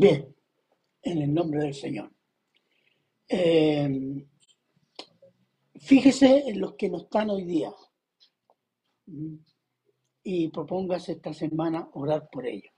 Bien, 0.00 0.34
en 1.02 1.20
el 1.20 1.34
nombre 1.34 1.60
del 1.60 1.74
Señor. 1.74 2.10
Eh, 3.28 4.26
fíjese 5.78 6.48
en 6.48 6.58
los 6.58 6.72
que 6.72 6.88
no 6.88 7.02
están 7.02 7.28
hoy 7.28 7.44
día 7.44 7.70
y 10.22 10.48
propóngase 10.48 11.12
esta 11.12 11.34
semana 11.34 11.90
orar 11.92 12.30
por 12.32 12.46
ellos, 12.46 12.72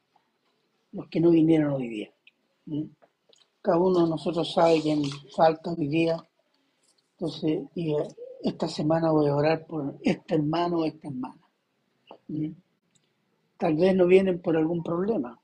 los 0.91 1.07
que 1.07 1.21
no 1.21 1.31
vinieron 1.31 1.75
hoy 1.75 1.89
día. 1.89 2.13
Cada 3.61 3.79
uno 3.79 4.03
de 4.03 4.11
nosotros 4.11 4.53
sabe 4.53 4.83
quién 4.83 5.05
falta 5.37 5.75
hoy 5.79 5.87
día, 5.87 6.17
entonces 7.13 7.63
diga, 7.73 8.03
esta 8.43 8.67
semana 8.67 9.13
voy 9.13 9.29
a 9.29 9.37
orar 9.37 9.65
por 9.65 9.97
este 10.03 10.35
hermano 10.35 10.79
o 10.79 10.85
esta 10.87 11.07
hermana. 11.07 11.49
Tal 13.59 13.77
vez 13.77 13.95
no 13.95 14.09
vienen 14.09 14.43
por 14.43 14.57
algún 14.57 14.83
problema, 14.83 15.41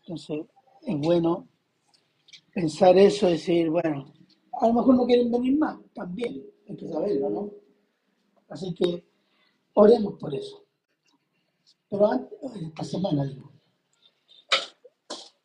entonces 0.00 0.46
es 0.82 0.98
bueno 0.98 1.48
pensar 2.52 2.96
eso, 2.98 3.28
decir, 3.28 3.70
bueno, 3.70 4.12
a 4.52 4.66
lo 4.68 4.74
mejor 4.74 4.94
no 4.96 5.06
quieren 5.06 5.30
venir 5.30 5.58
más, 5.58 5.78
también, 5.94 6.44
hay 6.68 6.76
que 6.76 6.88
saberlo, 6.88 7.30
¿no? 7.30 7.50
Así 8.48 8.74
que 8.74 9.04
oremos 9.74 10.14
por 10.18 10.34
eso. 10.34 10.64
Pero 11.88 12.10
antes, 12.10 12.38
esta 12.40 12.84
semana 12.84 13.24
digo. 13.24 13.50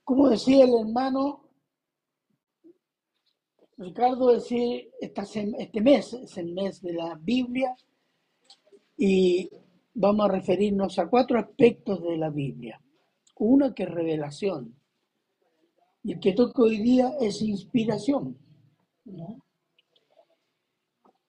Como 0.03 0.29
decía 0.29 0.65
el 0.65 0.73
hermano 0.75 1.45
Ricardo, 3.77 4.31
decir, 4.31 4.89
este 5.01 5.81
mes 5.81 6.13
es 6.13 6.37
el 6.37 6.53
mes 6.53 6.81
de 6.81 6.93
la 6.93 7.15
Biblia 7.15 7.75
y 8.97 9.49
vamos 9.93 10.25
a 10.25 10.31
referirnos 10.31 10.97
a 10.97 11.09
cuatro 11.09 11.37
aspectos 11.37 12.01
de 12.01 12.17
la 12.17 12.29
Biblia. 12.29 12.81
Uno 13.37 13.75
que 13.75 13.83
es 13.83 13.89
revelación, 13.89 14.79
y 16.05 16.13
el 16.13 16.19
que 16.19 16.33
toca 16.33 16.61
hoy 16.61 16.77
día 16.77 17.15
es 17.19 17.41
inspiración. 17.41 18.37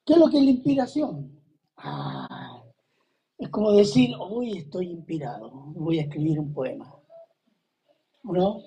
¿Qué 0.05 0.13
es 0.13 0.19
lo 0.19 0.29
que 0.29 0.37
es 0.37 0.45
la 0.45 0.51
inspiración? 0.51 1.41
Ah, 1.79 2.63
es 3.39 3.49
como 3.49 3.73
decir, 3.73 4.11
hoy 4.19 4.59
estoy 4.59 4.91
inspirado, 4.91 5.51
voy 5.51 5.99
a 5.99 6.03
escribir 6.03 6.39
un 6.39 6.53
poema. 6.53 6.95
¿No? 8.25 8.61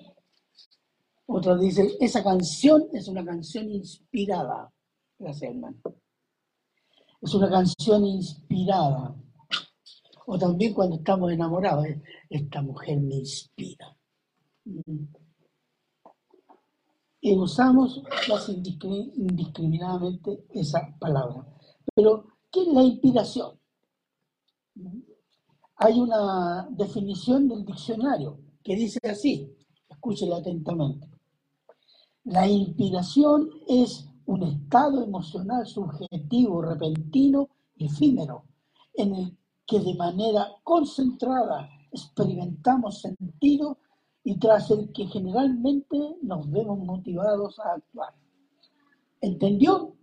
Otro 1.26 1.56
dice, 1.56 1.96
esa 2.00 2.24
canción 2.24 2.88
es 2.92 3.06
una 3.06 3.24
canción 3.24 3.70
inspirada. 3.70 4.68
Gracias, 5.16 5.48
hermano. 5.48 5.78
Es 7.20 7.32
una 7.34 7.48
canción 7.48 8.04
inspirada. 8.04 9.14
O 10.26 10.36
también 10.36 10.74
cuando 10.74 10.96
estamos 10.96 11.30
enamorados, 11.30 11.86
esta 12.28 12.62
mujer 12.62 12.98
me 13.00 13.14
inspira. 13.14 13.96
Y 17.20 17.36
usamos 17.36 18.02
casi 18.26 18.52
indiscriminadamente 18.52 20.44
esa 20.50 20.96
palabra. 20.98 21.46
Pero, 21.94 22.24
¿qué 22.50 22.62
es 22.62 22.68
la 22.68 22.82
inspiración? 22.82 23.58
Hay 25.76 26.00
una 26.00 26.66
definición 26.70 27.48
del 27.48 27.64
diccionario 27.64 28.38
que 28.62 28.76
dice 28.76 28.98
así, 29.08 29.54
escúchela 29.88 30.38
atentamente. 30.38 31.08
La 32.24 32.46
inspiración 32.46 33.50
es 33.66 34.06
un 34.26 34.42
estado 34.42 35.02
emocional 35.02 35.66
subjetivo, 35.66 36.62
repentino, 36.62 37.48
efímero, 37.76 38.44
en 38.94 39.14
el 39.14 39.38
que 39.66 39.80
de 39.80 39.94
manera 39.94 40.48
concentrada 40.62 41.68
experimentamos 41.90 43.00
sentido 43.00 43.78
y 44.22 44.38
tras 44.38 44.70
el 44.70 44.92
que 44.92 45.06
generalmente 45.06 45.96
nos 46.22 46.50
vemos 46.50 46.78
motivados 46.78 47.58
a 47.60 47.74
actuar. 47.74 48.14
¿Entendió? 49.20 49.96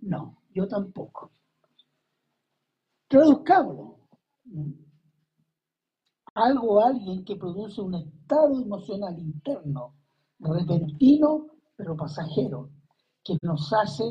No, 0.00 0.42
yo 0.54 0.68
tampoco. 0.68 1.30
Traduzcámoslo. 3.08 3.98
Algo 6.34 6.80
alguien 6.84 7.24
que 7.24 7.36
produce 7.36 7.80
un 7.80 7.94
estado 7.94 8.60
emocional 8.60 9.18
interno, 9.18 9.94
repentino 10.38 11.46
pero 11.76 11.96
pasajero, 11.96 12.70
que 13.24 13.38
nos 13.42 13.72
hace 13.72 14.04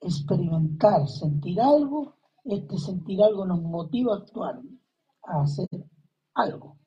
experimentar, 0.00 1.08
sentir 1.08 1.60
algo, 1.60 2.16
este 2.44 2.76
sentir 2.76 3.22
algo 3.22 3.46
nos 3.46 3.62
motiva 3.62 4.14
a 4.14 4.18
actuar, 4.18 4.60
a 5.22 5.42
hacer 5.42 5.68
algo 6.34 6.78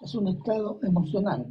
es 0.00 0.14
un 0.14 0.28
estado 0.28 0.78
emocional, 0.82 1.46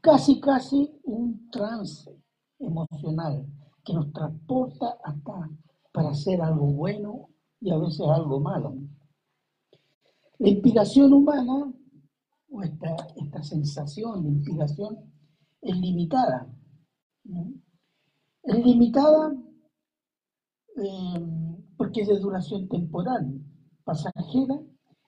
casi 0.00 0.40
casi 0.40 0.90
un 1.04 1.50
trance 1.50 2.10
emocional 2.58 3.46
que 3.84 3.94
nos 3.94 4.12
transporta 4.12 4.96
hasta 5.02 5.50
para 5.92 6.10
hacer 6.10 6.40
algo 6.40 6.66
bueno 6.66 7.28
y 7.60 7.70
a 7.70 7.78
veces 7.78 8.06
algo 8.06 8.40
malo. 8.40 8.76
La 10.38 10.48
inspiración 10.48 11.12
humana, 11.12 11.72
o 12.50 12.62
esta, 12.62 12.96
esta 13.16 13.42
sensación 13.42 14.22
de 14.22 14.30
inspiración, 14.30 14.98
es 15.60 15.76
limitada. 15.76 16.48
Es 18.42 18.64
limitada 18.64 19.34
eh, 20.76 21.26
porque 21.76 22.02
es 22.02 22.08
de 22.08 22.18
duración 22.18 22.68
temporal, 22.68 23.40
pasajera, 23.84 24.60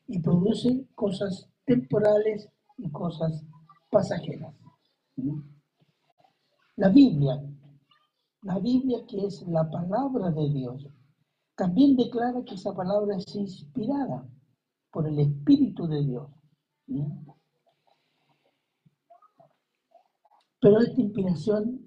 y 0.08 0.18
produce 0.18 0.86
cosas 0.94 1.48
temporales 1.64 2.50
y 2.82 2.90
cosas 2.90 3.44
pasajeras. 3.90 4.54
La 6.76 6.88
Biblia, 6.88 7.42
la 8.42 8.58
Biblia 8.58 9.04
que 9.06 9.26
es 9.26 9.46
la 9.46 9.70
palabra 9.70 10.30
de 10.30 10.48
Dios, 10.50 10.88
también 11.54 11.96
declara 11.96 12.42
que 12.44 12.54
esa 12.54 12.74
palabra 12.74 13.16
es 13.16 13.34
inspirada 13.36 14.26
por 14.90 15.06
el 15.06 15.18
Espíritu 15.18 15.86
de 15.86 16.04
Dios. 16.04 16.30
Pero 20.60 20.80
esta 20.80 21.00
inspiración 21.00 21.86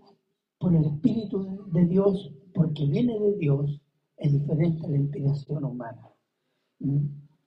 por 0.60 0.76
el 0.76 0.86
Espíritu 0.86 1.66
de 1.72 1.86
Dios, 1.86 2.32
porque 2.54 2.86
viene 2.86 3.20
de 3.20 3.38
Dios, 3.38 3.82
es 4.18 4.32
diferente 4.32 4.86
a 4.86 4.90
la 4.90 4.98
inspiración 4.98 5.64
humana. 5.64 6.10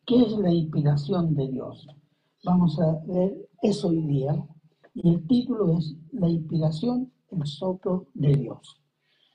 ¿Qué 0.07 0.23
es 0.23 0.33
la 0.39 0.53
inspiración 0.53 1.35
de 1.35 1.49
Dios? 1.49 1.87
Vamos 2.45 2.79
a 2.79 3.01
ver 3.05 3.49
eso 3.63 3.89
hoy 3.89 4.07
día 4.07 4.47
y 4.95 5.09
el 5.09 5.27
título 5.27 5.77
es 5.77 5.97
La 6.13 6.29
inspiración, 6.29 7.13
el 7.33 7.45
soplo 7.45 8.07
de 8.15 8.33
Dios. 8.33 8.81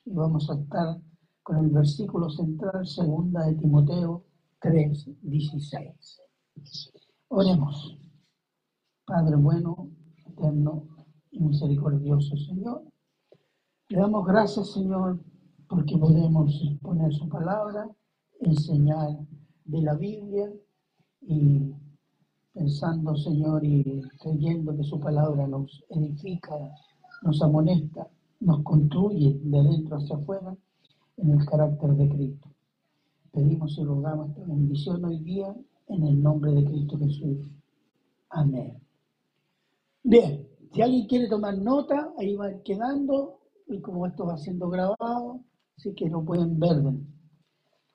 Y 0.05 0.13
vamos 0.13 0.49
a 0.49 0.53
estar 0.53 1.01
con 1.41 1.57
el 1.57 1.69
versículo 1.69 2.29
central, 2.29 2.87
segunda 2.87 3.45
de 3.45 3.55
Timoteo 3.55 4.23
3, 4.61 5.09
16. 5.21 6.21
Oremos. 7.27 7.97
Padre 9.05 9.35
bueno, 9.35 9.89
eterno 10.25 10.87
y 11.31 11.41
misericordioso 11.41 12.37
Señor, 12.37 12.83
le 13.89 13.97
damos 13.97 14.25
gracias 14.25 14.71
Señor 14.71 15.19
porque 15.67 15.97
podemos 15.97 16.57
exponer 16.63 17.13
su 17.13 17.27
palabra, 17.27 17.85
enseñar 18.39 19.09
de 19.65 19.81
la 19.81 19.95
Biblia 19.95 20.53
y 21.19 21.73
pensando, 22.53 23.15
Señor, 23.15 23.65
y 23.65 24.01
creyendo 24.21 24.75
que 24.75 24.83
su 24.83 24.99
palabra 24.99 25.47
nos 25.47 25.83
edifica, 25.89 26.55
nos 27.23 27.41
amonesta, 27.41 28.07
nos 28.39 28.61
construye 28.63 29.39
de 29.43 29.59
adentro 29.59 29.97
hacia 29.97 30.15
afuera 30.15 30.55
en 31.17 31.31
el 31.31 31.45
carácter 31.45 31.91
de 31.95 32.09
Cristo. 32.09 32.49
Pedimos 33.31 33.77
y 33.77 33.83
rogamos 33.83 34.29
esta 34.29 34.45
bendición 34.45 35.03
hoy 35.05 35.19
día 35.19 35.55
en 35.87 36.03
el 36.03 36.21
nombre 36.21 36.51
de 36.51 36.65
Cristo 36.65 36.97
Jesús. 36.99 37.37
Amén. 38.29 38.79
Bien, 40.03 40.47
si 40.71 40.81
alguien 40.81 41.07
quiere 41.07 41.27
tomar 41.27 41.57
nota, 41.57 42.13
ahí 42.17 42.35
va 42.35 42.51
quedando, 42.63 43.39
y 43.67 43.79
como 43.79 44.05
esto 44.05 44.25
va 44.25 44.37
siendo 44.37 44.69
grabado, 44.69 45.39
así 45.77 45.93
que 45.95 46.09
lo 46.09 46.23
pueden 46.23 46.59
ver. 46.59 46.83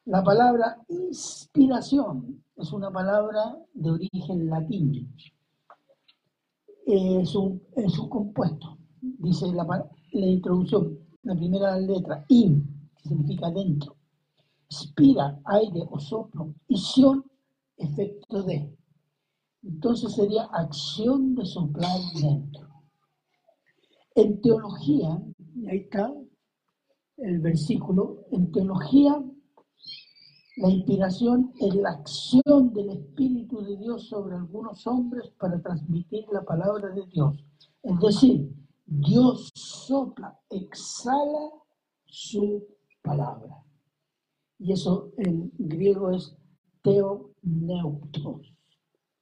La 0.06 0.24
palabra 0.24 0.82
inspiración 0.88 2.42
es 2.58 2.72
una 2.72 2.90
palabra 2.90 3.56
de 3.74 3.90
origen 3.90 4.50
latín. 4.50 5.14
Es 6.86 7.34
un, 7.34 7.62
es 7.76 7.98
un 7.98 8.08
compuesto. 8.08 8.78
Dice 9.00 9.46
la, 9.52 9.64
la 10.12 10.26
introducción, 10.26 10.98
la 11.22 11.36
primera 11.36 11.78
letra, 11.78 12.24
in, 12.28 12.90
que 12.96 13.08
significa 13.08 13.50
dentro. 13.50 13.94
Spira, 14.70 15.38
aire 15.44 15.86
o 15.90 16.00
soplo. 16.00 16.54
Y 16.66 16.76
efecto 17.76 18.42
de. 18.42 18.76
Entonces 19.62 20.12
sería 20.14 20.44
acción 20.44 21.34
de 21.34 21.44
soplar 21.44 22.00
dentro. 22.20 22.68
En 24.14 24.40
teología, 24.40 25.22
ahí 25.68 25.78
está 25.78 26.12
el 27.18 27.38
versículo, 27.40 28.24
en 28.32 28.50
teología 28.50 29.22
la 30.58 30.70
inspiración 30.70 31.52
es 31.60 31.74
la 31.76 31.90
acción 31.90 32.72
del 32.72 32.90
Espíritu 32.90 33.62
de 33.62 33.76
Dios 33.76 34.08
sobre 34.08 34.34
algunos 34.34 34.84
hombres 34.88 35.30
para 35.38 35.60
transmitir 35.60 36.26
la 36.32 36.42
palabra 36.42 36.88
de 36.90 37.06
Dios 37.06 37.36
Es 37.82 37.98
decir, 38.00 38.52
Dios 38.84 39.50
sopla, 39.54 40.36
exhala 40.50 41.50
su 42.06 42.66
palabra. 43.02 43.62
Y 44.58 44.72
eso 44.72 45.12
en 45.18 45.52
griego 45.58 46.10
es. 46.10 46.34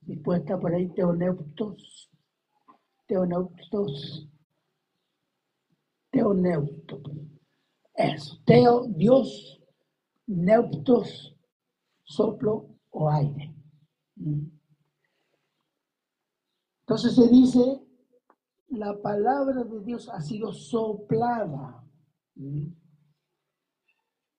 Después 0.02 0.40
está 0.40 0.58
por 0.60 0.72
ahí 0.72 0.88
teoneutos, 0.90 2.10
teoneutos, 3.06 4.28
teoneutos. 6.12 7.02
Es 7.94 8.40
teo, 8.44 8.86
Dios, 8.86 9.55
neutos, 10.26 11.36
soplo 12.04 12.68
o 12.90 13.10
aire. 13.10 13.54
Entonces 16.80 17.14
se 17.14 17.28
dice, 17.28 17.82
la 18.68 19.00
palabra 19.00 19.64
de 19.64 19.80
Dios 19.82 20.08
ha 20.08 20.20
sido 20.20 20.52
soplada. 20.52 21.84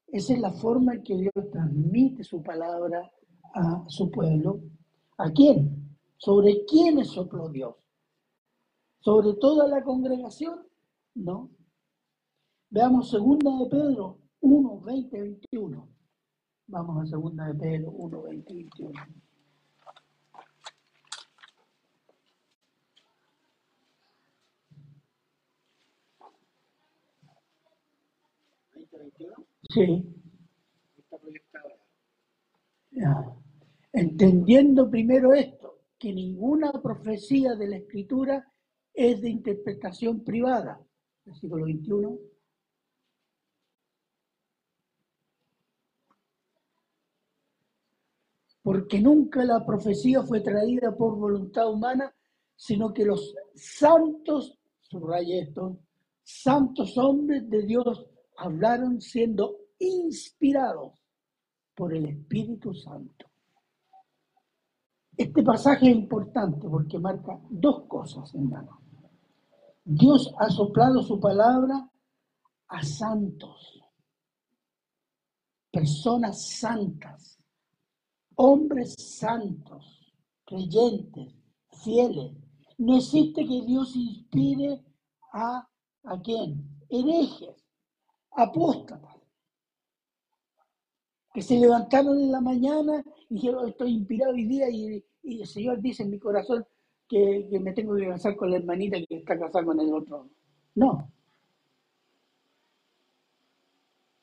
Esa 0.07 0.33
es 0.33 0.39
la 0.39 0.51
forma 0.53 0.95
en 0.95 1.03
que 1.03 1.17
Dios 1.17 1.33
transmite 1.51 2.23
su 2.23 2.41
palabra 2.41 3.11
a 3.53 3.83
su 3.87 4.09
pueblo. 4.09 4.61
¿A 5.17 5.31
quién? 5.31 5.97
¿Sobre 6.17 6.65
quiénes 6.65 7.09
sopló 7.09 7.49
Dios? 7.49 7.75
¿Sobre 8.99 9.33
toda 9.35 9.67
la 9.67 9.83
congregación? 9.83 10.65
No. 11.15 11.49
Veamos 12.69 13.09
segunda 13.09 13.57
de 13.57 13.69
Pedro 13.69 14.26
1, 14.41 14.81
20, 14.81 15.21
21. 15.21 15.89
Vamos 16.67 17.03
a 17.03 17.05
segunda 17.07 17.47
de 17.47 17.53
Pedro 17.55 17.91
1, 17.91 18.21
20, 18.23 18.53
21. 18.53 18.93
Sí. 29.69 30.03
Entendiendo 33.93 34.89
primero 34.89 35.33
esto, 35.33 35.79
que 35.97 36.13
ninguna 36.13 36.71
profecía 36.81 37.55
de 37.55 37.67
la 37.67 37.77
Escritura 37.77 38.51
es 38.93 39.21
de 39.21 39.29
interpretación 39.29 40.23
privada. 40.23 40.79
Versículo 41.25 41.65
21. 41.65 42.17
Porque 48.67 48.99
nunca 48.99 49.45
la 49.45 49.65
profecía 49.65 50.23
fue 50.23 50.41
traída 50.41 50.93
por 50.93 51.15
voluntad 51.15 51.71
humana, 51.71 52.13
sino 52.53 52.93
que 52.93 53.05
los 53.05 53.33
santos, 53.55 54.59
subraya 54.81 55.41
esto, 55.41 55.79
santos 56.21 56.97
hombres 56.97 57.49
de 57.49 57.61
Dios 57.61 58.05
hablaron 58.35 58.99
siendo 58.99 59.55
inspirados 59.79 61.01
por 61.73 61.93
el 61.93 62.07
Espíritu 62.07 62.73
Santo. 62.73 63.27
Este 65.15 65.43
pasaje 65.43 65.89
es 65.89 65.95
importante 65.95 66.67
porque 66.67 66.99
marca 66.99 67.39
dos 67.49 67.85
cosas, 67.87 68.35
hermano. 68.35 68.81
Dios 69.85 70.35
ha 70.39 70.49
soplado 70.49 71.01
su 71.03 71.17
palabra 71.21 71.89
a 72.67 72.83
santos, 72.83 73.81
personas 75.71 76.49
santas, 76.49 77.36
hombres 78.37 78.93
santos, 78.97 80.13
creyentes, 80.45 81.33
fieles. 81.83 82.31
No 82.77 82.97
existe 82.97 83.45
que 83.45 83.61
Dios 83.65 83.95
inspire 83.95 84.83
a, 85.33 85.67
¿a 86.03 86.21
quién? 86.21 86.63
Herejes, 86.89 87.65
apóstatas, 88.31 89.15
que 91.33 91.41
se 91.41 91.59
levantaron 91.59 92.19
en 92.19 92.31
la 92.31 92.41
mañana 92.41 93.03
y 93.29 93.35
dijeron, 93.35 93.67
estoy 93.67 93.91
inspirado 93.91 94.33
hoy 94.33 94.45
día 94.45 94.69
y, 94.69 95.03
el 95.23 95.45
Señor 95.45 95.81
dice 95.81 96.03
en 96.03 96.11
mi 96.11 96.19
corazón 96.19 96.65
que, 97.09 97.49
me 97.59 97.73
tengo 97.73 97.95
que 97.95 98.07
casar 98.07 98.35
con 98.37 98.51
la 98.51 98.57
hermanita 98.57 98.97
que 98.97 99.17
está 99.17 99.37
casada 99.37 99.65
con 99.65 99.79
el 99.79 99.93
otro. 99.93 100.29
No. 100.75 101.11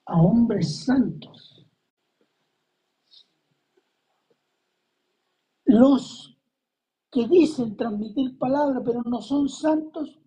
A 0.07 0.23
hombres 0.23 0.85
santos. 0.85 1.54
Los 5.75 6.39
que 7.11 7.27
dicen 7.27 7.77
transmitir 7.77 8.39
palabra 8.39 8.81
pero 8.85 9.03
no 9.03 9.21
son 9.21 9.49
santos, 9.49 10.21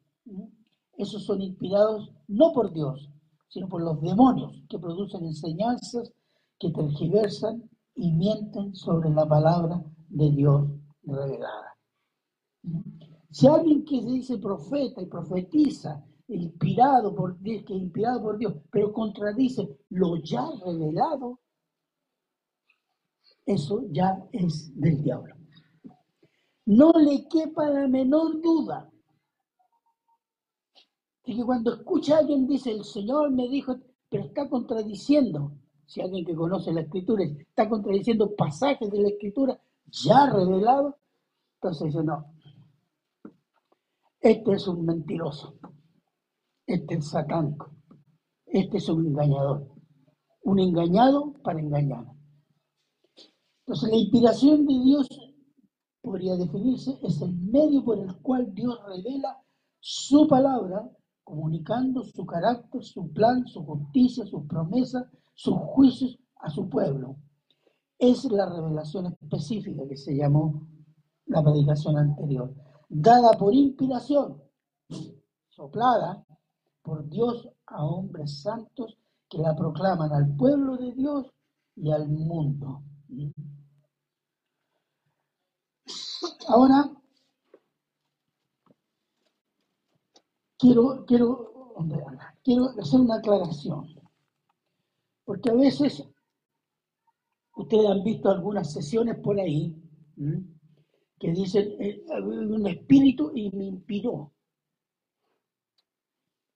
esos 0.98 1.24
son 1.24 1.42
inspirados 1.42 2.12
no 2.28 2.52
por 2.52 2.74
Dios, 2.74 3.10
sino 3.48 3.70
por 3.70 3.82
los 3.82 4.02
demonios 4.02 4.62
que 4.68 4.78
producen 4.78 5.24
enseñanzas 5.24 6.12
que 6.60 6.70
tergiversan 6.72 7.64
y 7.96 8.12
mienten 8.12 8.76
sobre 8.76 9.10
la 9.10 9.26
palabra 9.26 9.82
de 10.10 10.32
Dios 10.32 10.68
revelada. 11.04 11.78
Si 13.32 13.48
alguien 13.48 13.86
que 13.86 14.02
se 14.02 14.06
dice 14.06 14.38
profeta 14.38 15.02
y 15.02 15.06
profetiza, 15.06 16.04
inspirado 16.28 17.16
por 17.16 17.40
Dios, 17.40 17.64
que 17.64 17.74
inspirado 17.74 18.22
por 18.22 18.38
Dios, 18.38 18.54
pero 18.70 18.92
contradice 18.92 19.80
lo 19.92 20.18
ya 20.18 20.46
revelado, 20.66 21.40
eso 23.46 23.86
ya 23.92 24.28
es 24.34 24.78
del 24.78 25.02
diablo. 25.02 25.37
No 26.68 26.92
le 26.92 27.28
quepa 27.28 27.70
la 27.70 27.88
menor 27.88 28.42
duda 28.42 28.92
y 31.28 31.36
que 31.36 31.44
cuando 31.44 31.74
escucha 31.74 32.16
a 32.16 32.20
alguien 32.20 32.48
dice, 32.48 32.72
el 32.72 32.86
Señor 32.86 33.32
me 33.32 33.50
dijo, 33.50 33.76
pero 34.10 34.24
está 34.24 34.50
contradiciendo, 34.50 35.52
si 35.86 36.00
alguien 36.00 36.26
que 36.26 36.34
conoce 36.34 36.72
la 36.72 36.82
escritura 36.82 37.26
está 37.26 37.68
contradiciendo 37.68 38.34
pasajes 38.34 38.90
de 38.90 39.02
la 39.02 39.10
escritura 39.10 39.60
ya 39.88 40.30
revelados, 40.30 40.96
entonces 41.56 41.88
dice, 41.88 42.04
no, 42.04 42.34
este 44.22 44.54
es 44.54 44.68
un 44.70 44.86
mentiroso, 44.86 45.60
este 46.66 46.96
es 46.96 47.10
satánico, 47.10 47.72
este 48.46 48.78
es 48.78 48.88
un 48.88 49.08
engañador, 49.08 49.68
un 50.44 50.60
engañado 50.60 51.34
para 51.44 51.60
engañar. 51.60 52.06
Entonces 53.66 53.90
la 53.90 53.98
inspiración 53.98 54.66
de 54.66 54.80
Dios 54.82 55.27
podría 56.08 56.38
definirse, 56.38 56.98
es 57.04 57.22
el 57.22 57.34
medio 57.34 57.84
por 57.84 58.00
el 58.00 58.16
cual 58.22 58.54
Dios 58.54 58.80
revela 58.88 59.38
su 59.80 60.26
palabra 60.28 60.90
comunicando 61.24 62.06
su 62.06 62.26
carácter, 62.26 62.82
su 62.82 63.12
plan, 63.12 63.46
su 63.46 63.62
justicia, 63.66 64.26
sus 64.26 64.46
promesas, 64.46 65.06
sus 65.34 65.56
juicios 65.58 66.18
a 66.38 66.50
su 66.50 66.70
pueblo. 66.70 67.18
Es 68.00 68.24
la 68.26 68.46
revelación 68.50 69.08
específica 69.08 69.86
que 69.90 69.98
se 69.98 70.16
llamó 70.16 70.66
la 71.26 71.44
predicación 71.44 71.98
anterior, 71.98 72.54
dada 72.88 73.32
por 73.38 73.54
inspiración, 73.54 74.42
soplada 75.50 76.26
por 76.82 77.10
Dios 77.10 77.50
a 77.66 77.84
hombres 77.84 78.42
santos 78.42 78.98
que 79.28 79.40
la 79.40 79.54
proclaman 79.54 80.14
al 80.14 80.34
pueblo 80.38 80.78
de 80.78 80.94
Dios 80.94 81.28
y 81.76 81.92
al 81.92 82.08
mundo. 82.08 82.84
Ahora, 86.48 86.90
quiero, 90.58 91.06
quiero, 91.06 91.76
quiero 92.42 92.70
hacer 92.80 93.02
una 93.02 93.16
aclaración, 93.16 93.86
porque 95.26 95.50
a 95.50 95.54
veces 95.54 96.04
ustedes 97.56 97.90
han 97.90 98.04
visto 98.04 98.30
algunas 98.30 98.72
sesiones 98.72 99.18
por 99.20 99.38
ahí 99.38 99.76
que 101.20 101.32
dicen, 101.34 101.76
eh, 101.80 102.06
un 102.22 102.66
espíritu 102.68 103.32
y 103.36 103.52
me 103.52 103.66
inspiró. 103.66 104.32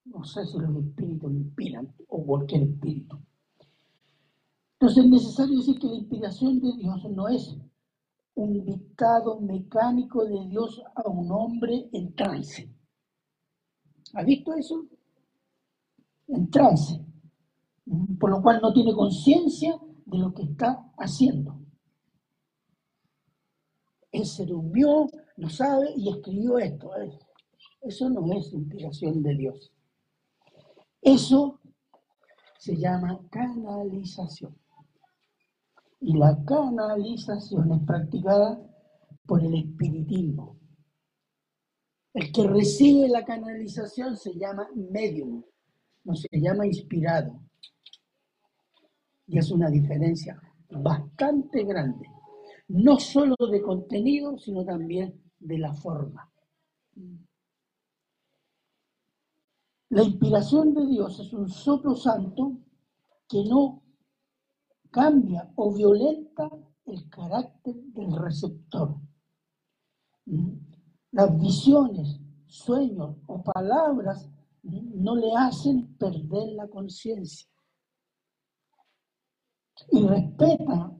No 0.05 0.23
sé 0.23 0.45
si 0.45 0.57
los 0.57 0.85
espíritus 0.85 1.31
me 1.31 1.39
inspiran 1.39 1.93
o 2.07 2.25
cualquier 2.25 2.63
espíritu. 2.63 3.19
Entonces 4.73 5.03
es 5.03 5.09
necesario 5.09 5.57
decir 5.57 5.79
que 5.79 5.87
la 5.87 5.95
inspiración 5.95 6.59
de 6.59 6.73
Dios 6.77 7.03
no 7.11 7.27
es 7.27 7.57
un 8.35 8.65
dictado 8.65 9.39
mecánico 9.39 10.25
de 10.25 10.47
Dios 10.47 10.81
a 10.95 11.09
un 11.09 11.31
hombre 11.31 11.89
en 11.91 12.13
trance. 12.15 12.69
¿Ha 14.13 14.23
visto 14.23 14.53
eso? 14.53 14.85
En 16.27 16.49
trance, 16.49 16.99
por 18.19 18.29
lo 18.29 18.41
cual 18.41 18.59
no 18.61 18.73
tiene 18.73 18.93
conciencia 18.93 19.77
de 20.05 20.17
lo 20.17 20.33
que 20.33 20.43
está 20.43 20.91
haciendo. 20.97 21.59
Él 24.11 24.25
se 24.25 24.45
durmió, 24.45 25.07
no 25.37 25.49
sabe 25.49 25.93
y 25.95 26.09
escribió 26.09 26.57
esto. 26.57 26.91
Eso 27.81 28.09
no 28.09 28.31
es 28.33 28.53
inspiración 28.53 29.23
de 29.23 29.35
Dios. 29.35 29.71
Eso 31.01 31.59
se 32.59 32.75
llama 32.77 33.19
canalización. 33.29 34.60
Y 36.01 36.17
la 36.17 36.43
canalización 36.45 37.71
es 37.73 37.85
practicada 37.85 38.59
por 39.25 39.43
el 39.43 39.53
espiritismo. 39.53 40.57
El 42.13 42.31
que 42.31 42.47
recibe 42.47 43.07
la 43.07 43.23
canalización 43.23 44.17
se 44.17 44.33
llama 44.33 44.67
medium, 44.75 45.43
no 46.03 46.15
se 46.15 46.27
llama 46.33 46.65
inspirado. 46.65 47.39
Y 49.27 49.37
es 49.37 49.51
una 49.51 49.69
diferencia 49.69 50.41
bastante 50.69 51.63
grande, 51.63 52.07
no 52.69 52.99
solo 52.99 53.35
de 53.49 53.61
contenido, 53.61 54.37
sino 54.37 54.65
también 54.65 55.21
de 55.39 55.57
la 55.59 55.73
forma. 55.73 56.29
La 59.89 60.03
inspiración 60.03 60.73
de 60.73 60.87
Dios 60.87 61.19
es 61.19 61.31
un 61.31 61.47
soplo 61.47 61.95
santo 61.95 62.57
que 63.27 63.43
no 63.43 63.83
cambia 64.91 65.51
o 65.55 65.73
violenta 65.73 66.49
el 66.85 67.09
carácter 67.09 67.75
del 67.75 68.15
receptor. 68.15 68.97
Las 71.11 71.39
visiones, 71.39 72.19
sueños 72.45 73.17
o 73.27 73.41
palabras 73.41 74.29
no 74.63 75.15
le 75.15 75.33
hacen 75.35 75.95
perder 75.97 76.53
la 76.53 76.67
conciencia. 76.67 77.47
Y 79.89 80.05
respeta 80.05 80.91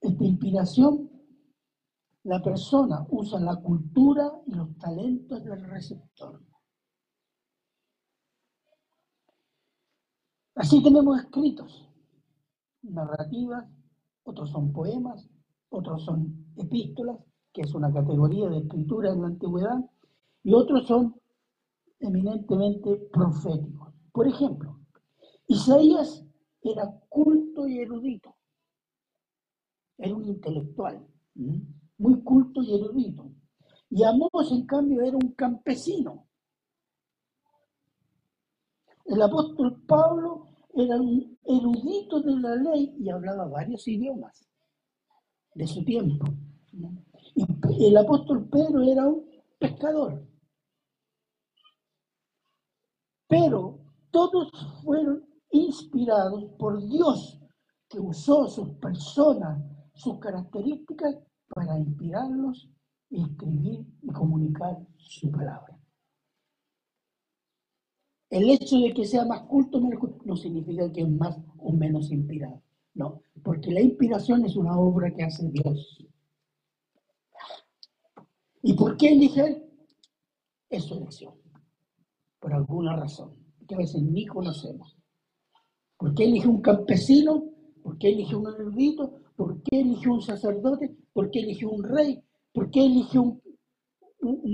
esta 0.00 0.24
inspiración, 0.24 1.10
la 2.24 2.40
persona 2.42 3.04
usa 3.10 3.40
la 3.40 3.56
cultura 3.56 4.32
y 4.46 4.54
los 4.54 4.76
talentos 4.78 5.44
del 5.44 5.64
receptor. 5.64 6.40
Así 10.54 10.82
tenemos 10.82 11.18
escritos, 11.18 11.91
narrativas, 12.82 13.64
otros 14.24 14.50
son 14.50 14.72
poemas, 14.72 15.28
otros 15.68 16.04
son 16.04 16.46
epístolas, 16.56 17.18
que 17.52 17.62
es 17.62 17.74
una 17.74 17.92
categoría 17.92 18.48
de 18.48 18.58
escritura 18.58 19.10
en 19.10 19.22
la 19.22 19.28
antigüedad, 19.28 19.78
y 20.44 20.54
otros 20.54 20.86
son 20.86 21.14
eminentemente 22.00 22.96
proféticos. 23.12 23.94
Por 24.12 24.26
ejemplo, 24.26 24.80
Isaías 25.46 26.24
era 26.62 26.84
culto 27.08 27.66
y 27.66 27.78
erudito, 27.78 28.36
era 29.98 30.14
un 30.14 30.24
intelectual, 30.26 31.06
muy 31.98 32.22
culto 32.22 32.62
y 32.62 32.74
erudito. 32.74 33.30
Y 33.90 34.04
Amós, 34.04 34.50
en 34.50 34.66
cambio, 34.66 35.02
era 35.02 35.16
un 35.16 35.32
campesino. 35.32 36.26
El 39.04 39.20
apóstol 39.20 39.82
Pablo 39.86 40.51
era 40.74 40.96
un 40.96 41.38
erudito 41.44 42.20
de 42.20 42.36
la 42.36 42.56
ley 42.56 42.94
y 42.98 43.10
hablaba 43.10 43.46
varios 43.46 43.86
idiomas 43.86 44.48
de 45.54 45.66
su 45.66 45.84
tiempo. 45.84 46.26
Y 47.34 47.86
el 47.86 47.96
apóstol 47.96 48.48
Pedro 48.48 48.82
era 48.82 49.06
un 49.06 49.24
pescador. 49.58 50.26
Pero 53.28 53.80
todos 54.10 54.50
fueron 54.82 55.24
inspirados 55.50 56.44
por 56.58 56.86
Dios, 56.88 57.40
que 57.88 58.00
usó 58.00 58.48
sus 58.48 58.70
personas, 58.76 59.62
sus 59.94 60.18
características 60.18 61.16
para 61.48 61.78
inspirarlos 61.78 62.68
escribir 63.12 63.86
y 64.02 64.08
comunicar 64.12 64.78
su 64.96 65.30
palabra. 65.30 65.78
El 68.32 68.48
hecho 68.48 68.78
de 68.78 68.94
que 68.94 69.04
sea 69.04 69.26
más 69.26 69.42
culto 69.42 69.78
no 70.24 70.36
significa 70.38 70.90
que 70.90 71.02
es 71.02 71.10
más 71.10 71.36
o 71.58 71.70
menos 71.70 72.10
inspirado. 72.10 72.62
No, 72.94 73.20
porque 73.42 73.70
la 73.70 73.82
inspiración 73.82 74.46
es 74.46 74.56
una 74.56 74.74
obra 74.78 75.12
que 75.14 75.22
hace 75.22 75.50
Dios. 75.50 76.02
¿Y 78.62 78.72
por 78.72 78.96
qué 78.96 79.12
elige 79.12 79.62
Es 80.70 80.84
su 80.84 80.94
elección. 80.94 81.34
Por 82.40 82.54
alguna 82.54 82.96
razón, 82.96 83.34
que 83.68 83.74
a 83.74 83.78
veces 83.78 84.02
ni 84.02 84.24
conocemos. 84.24 84.96
¿Por 85.98 86.14
qué 86.14 86.24
elige 86.24 86.48
un 86.48 86.62
campesino? 86.62 87.44
¿Por 87.82 87.98
qué 87.98 88.08
elige 88.08 88.34
un 88.34 88.46
erudito? 88.46 89.20
¿Por 89.36 89.62
qué 89.62 89.82
elige 89.82 90.08
un 90.08 90.22
sacerdote? 90.22 90.96
¿Por 91.12 91.30
qué 91.30 91.40
elige 91.40 91.66
un 91.66 91.84
rey? 91.84 92.24
¿Por 92.50 92.70
qué 92.70 92.86
elige 92.86 93.18
un, 93.18 93.42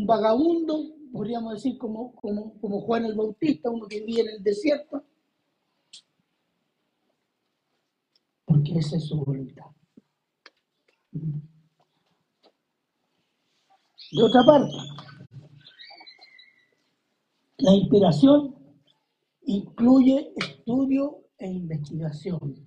vagabundo? 0.04 0.97
Podríamos 1.12 1.54
decir 1.54 1.78
como, 1.78 2.14
como, 2.14 2.58
como 2.60 2.80
Juan 2.82 3.06
el 3.06 3.14
Bautista, 3.14 3.70
uno 3.70 3.86
que 3.86 4.00
vivía 4.00 4.22
en 4.22 4.36
el 4.36 4.42
desierto. 4.42 5.04
porque 8.48 8.78
esa 8.78 8.96
es 8.96 9.04
su 9.04 9.22
voluntad. 9.24 9.66
De 11.12 11.42
otra 14.22 14.42
parte, 14.42 14.74
la 17.58 17.74
inspiración 17.74 18.56
incluye 19.42 20.32
estudio 20.34 21.24
e 21.38 21.46
investigación, 21.46 22.66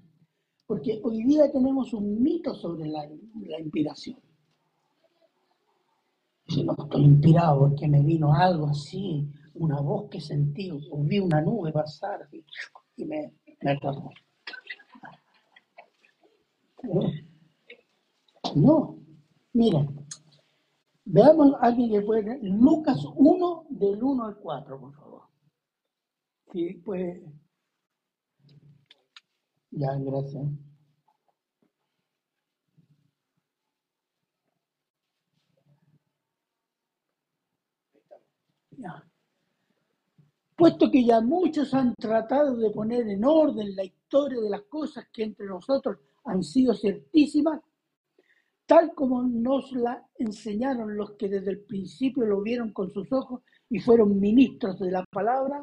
porque 0.67 1.01
hoy 1.03 1.23
día 1.23 1.51
tenemos 1.51 1.93
un 1.93 2.21
mito 2.21 2.53
sobre 2.53 2.87
la, 2.87 3.09
inspiración. 3.59 4.19
Si 6.51 6.63
no 6.63 6.75
estoy 6.77 7.03
inspirado 7.03 7.59
porque 7.59 7.87
me 7.87 8.01
vino 8.01 8.33
algo 8.33 8.67
así, 8.67 9.25
una 9.53 9.79
voz 9.79 10.09
que 10.09 10.19
sentí, 10.19 10.69
o 10.69 11.03
vi 11.03 11.19
una 11.19 11.39
nube 11.39 11.71
pasar 11.71 12.27
y, 12.97 13.05
me, 13.05 13.33
me 13.61 13.71
atrapó. 13.71 14.11
No, 18.55 18.99
mira, 19.53 19.87
veamos 21.05 21.53
a 21.53 21.67
alguien 21.67 21.91
que 21.91 22.01
puede 22.01 22.39
Lucas 22.41 22.97
1, 23.15 23.65
del 23.69 24.03
1 24.03 24.25
al 24.25 24.35
4, 24.35 24.79
por 24.79 24.93
favor. 24.93 25.21
Sí, 26.51 26.81
pues. 26.83 27.21
Ya, 29.71 29.95
gracias. 29.95 30.43
Puesto 40.55 40.91
que 40.91 41.03
ya 41.03 41.21
muchos 41.21 41.73
han 41.73 41.95
tratado 41.95 42.55
de 42.55 42.69
poner 42.69 43.07
en 43.07 43.25
orden 43.25 43.75
la 43.75 43.83
historia 43.83 44.39
de 44.39 44.49
las 44.49 44.61
cosas 44.63 45.07
que 45.11 45.23
entre 45.23 45.47
nosotros 45.47 45.97
han 46.25 46.43
sido 46.43 46.73
ciertísimas, 46.73 47.61
tal 48.65 48.93
como 48.93 49.23
nos 49.23 49.71
la 49.71 50.07
enseñaron 50.15 50.95
los 50.95 51.13
que 51.13 51.27
desde 51.27 51.51
el 51.51 51.61
principio 51.61 52.25
lo 52.25 52.41
vieron 52.41 52.71
con 52.71 52.91
sus 52.91 53.11
ojos 53.11 53.41
y 53.69 53.79
fueron 53.79 54.19
ministros 54.19 54.79
de 54.79 54.91
la 54.91 55.03
palabra, 55.05 55.61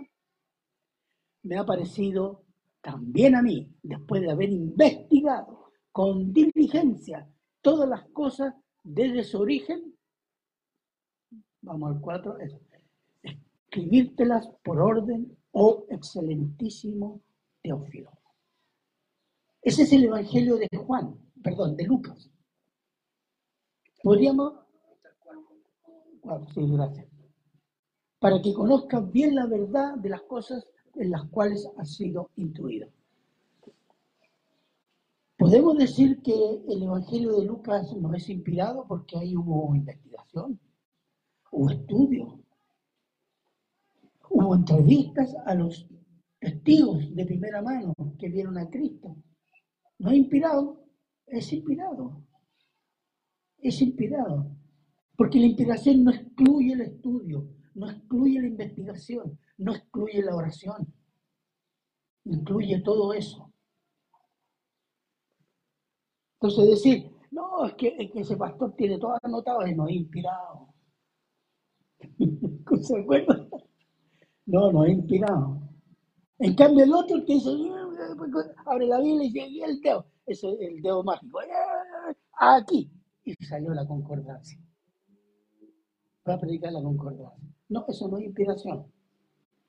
me 1.42 1.56
ha 1.56 1.64
parecido 1.64 2.42
también 2.80 3.34
a 3.34 3.42
mí, 3.42 3.72
después 3.82 4.22
de 4.22 4.30
haber 4.30 4.50
investigado 4.50 5.70
con 5.92 6.32
diligencia 6.32 7.28
todas 7.60 7.88
las 7.88 8.08
cosas 8.10 8.54
desde 8.82 9.24
su 9.24 9.38
origen, 9.38 9.94
vamos 11.60 11.94
al 11.94 12.00
4, 12.00 12.38
escribírtelas 13.68 14.48
por 14.64 14.80
orden, 14.80 15.36
oh 15.52 15.84
excelentísimo 15.90 17.20
Teófilo. 17.62 18.10
Ese 19.60 19.82
es 19.82 19.92
el 19.92 20.04
Evangelio 20.04 20.56
de 20.56 20.68
Juan, 20.78 21.14
perdón, 21.42 21.76
de 21.76 21.84
Lucas. 21.84 22.30
Podríamos... 24.02 24.54
sí, 26.54 26.66
gracias. 26.66 27.06
Para 28.18 28.40
que 28.40 28.54
conozcas 28.54 29.10
bien 29.12 29.34
la 29.34 29.46
verdad 29.46 29.96
de 29.96 30.08
las 30.08 30.22
cosas 30.22 30.64
en 30.94 31.10
las 31.10 31.24
cuales 31.28 31.68
has 31.76 31.94
sido 31.94 32.30
instruido. 32.36 32.88
Podemos 35.36 35.76
decir 35.76 36.20
que 36.22 36.34
el 36.68 36.82
Evangelio 36.82 37.36
de 37.38 37.44
Lucas 37.44 37.94
no 37.94 38.12
es 38.14 38.28
inspirado 38.28 38.86
porque 38.88 39.18
ahí 39.18 39.36
hubo 39.36 39.74
investigación, 39.74 40.58
hubo 41.52 41.70
estudio, 41.70 42.27
entrevistas 44.54 45.34
a 45.46 45.54
los 45.54 45.88
testigos 46.38 47.14
de 47.14 47.26
primera 47.26 47.62
mano 47.62 47.94
que 48.18 48.28
vieron 48.28 48.58
a 48.58 48.68
Cristo. 48.68 49.16
No 49.98 50.12
inspirado, 50.12 50.84
es 51.26 51.52
inspirado. 51.52 52.22
Es 53.58 53.80
inspirado. 53.82 54.56
Porque 55.16 55.40
la 55.40 55.46
inspiración 55.46 56.04
no 56.04 56.12
excluye 56.12 56.72
el 56.74 56.82
estudio, 56.82 57.48
no 57.74 57.90
excluye 57.90 58.40
la 58.40 58.46
investigación, 58.46 59.38
no 59.58 59.74
excluye 59.74 60.22
la 60.22 60.36
oración. 60.36 60.94
Incluye 62.24 62.80
todo 62.82 63.12
eso. 63.12 63.52
Entonces 66.40 66.70
decir, 66.70 67.10
no, 67.32 67.66
es 67.66 67.74
que, 67.74 68.12
ese 68.14 68.36
pastor 68.36 68.74
tiene 68.76 68.98
todo 68.98 69.18
anotado 69.22 69.66
y 69.66 69.74
no 69.74 69.88
es 69.88 69.96
inspirado. 69.96 70.72
¿Se 72.82 73.00
acuerdan? 73.00 73.48
No, 74.48 74.72
no 74.72 74.84
es 74.84 74.92
inspirado. 74.92 75.60
En 76.38 76.54
cambio 76.54 76.84
el 76.84 76.94
otro 76.94 77.22
que 77.26 77.34
dice, 77.34 77.50
abre 78.64 78.86
la 78.86 78.98
Biblia 78.98 79.26
y 79.26 79.30
dice, 79.30 79.64
el 79.64 79.80
dedo, 79.82 80.06
es 80.24 80.42
el 80.42 80.80
dedo 80.80 81.04
mágico, 81.04 81.38
aquí, 82.40 82.90
y 83.24 83.34
salió 83.44 83.74
la 83.74 83.86
concordancia. 83.86 84.58
Va 86.26 86.34
a 86.34 86.40
predicar 86.40 86.72
la 86.72 86.82
concordancia. 86.82 87.46
No, 87.68 87.84
eso 87.88 88.08
no 88.08 88.16
es 88.16 88.24
inspiración. 88.24 88.90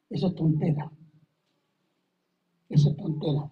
Eso 0.10 0.28
es 0.28 0.36
tontera. 0.36 0.90
Eso 2.70 2.90
es 2.92 2.98
tontera. 2.98 3.52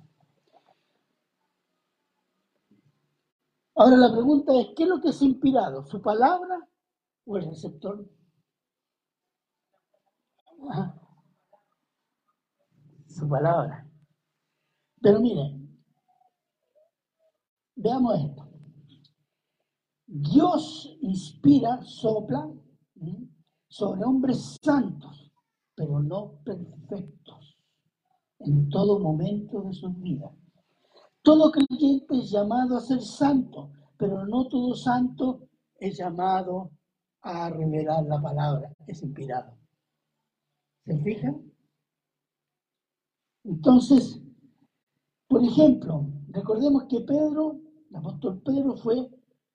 Ahora 3.76 3.98
la 3.98 4.12
pregunta 4.14 4.54
es, 4.62 4.68
¿qué 4.78 4.84
es 4.84 4.90
lo 4.90 5.02
que 5.02 5.10
es 5.10 5.22
inspirado? 5.22 5.86
¿Su 5.88 6.02
palabra 6.02 6.66
o 7.26 7.38
el 7.38 7.50
receptor? 7.50 8.06
Su 13.18 13.28
palabra. 13.28 13.84
Pero 15.02 15.20
miren, 15.20 15.76
veamos 17.76 18.20
esto. 18.20 18.48
Dios 20.06 20.96
inspira, 21.02 21.82
sopla 21.82 22.48
sobre 23.68 24.04
hombres 24.04 24.60
santos, 24.62 25.32
pero 25.74 26.00
no 26.00 26.44
perfectos, 26.44 27.58
en 28.38 28.70
todo 28.70 29.00
momento 29.00 29.62
de 29.64 29.74
sus 29.74 30.00
vidas. 30.00 30.32
Todo 31.24 31.52
creyente 31.52 32.20
es 32.20 32.30
llamado 32.30 32.78
a 32.78 32.82
ser 32.82 33.02
santo, 33.02 33.72
pero 33.98 34.28
no 34.28 34.48
todo 34.48 34.76
santo 34.76 35.50
es 35.80 35.98
llamado 35.98 36.70
a 37.22 37.50
revelar 37.50 38.04
la 38.04 38.22
palabra, 38.22 38.72
es 38.86 39.02
inspirado. 39.02 39.58
¿Se 40.86 40.96
fijan? 41.00 41.47
Entonces, 43.48 44.22
por 45.30 45.42
ejemplo, 45.42 46.06
recordemos 46.28 46.84
que 46.90 47.00
Pedro, 47.00 47.62
el 47.90 47.96
apóstol 47.96 48.42
Pedro 48.44 48.76
fue 48.76 49.10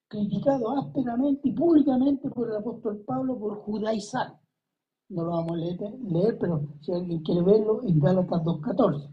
criticado 0.07 0.79
ásperamente 0.79 1.49
y 1.49 1.51
públicamente 1.51 2.27
por 2.31 2.49
el 2.49 2.55
apóstol 2.55 3.03
Pablo 3.05 3.37
por 3.37 3.57
judaizar. 3.57 4.39
No 5.09 5.25
lo 5.25 5.29
vamos 5.29 5.51
a 5.51 5.55
leer, 5.57 6.39
pero 6.39 6.67
si 6.81 6.91
alguien 6.91 7.21
quiere 7.21 7.43
verlo, 7.43 7.83
en 7.83 7.99
Gálatas 7.99 8.41
2.14. 8.41 9.11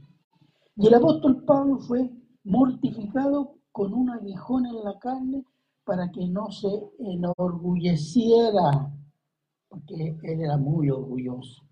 Y 0.76 0.86
el 0.86 0.94
apóstol 0.94 1.44
Pablo 1.44 1.78
fue 1.80 2.10
mortificado 2.44 3.56
con 3.72 3.92
un 3.92 4.08
aguijón 4.08 4.64
en 4.64 4.82
la 4.82 4.98
carne 4.98 5.44
para 5.84 6.10
que 6.10 6.26
no 6.26 6.50
se 6.50 6.70
enorgulleciera, 7.00 8.90
porque 9.68 10.16
él 10.22 10.40
era 10.40 10.56
muy 10.56 10.88
orgulloso. 10.88 11.64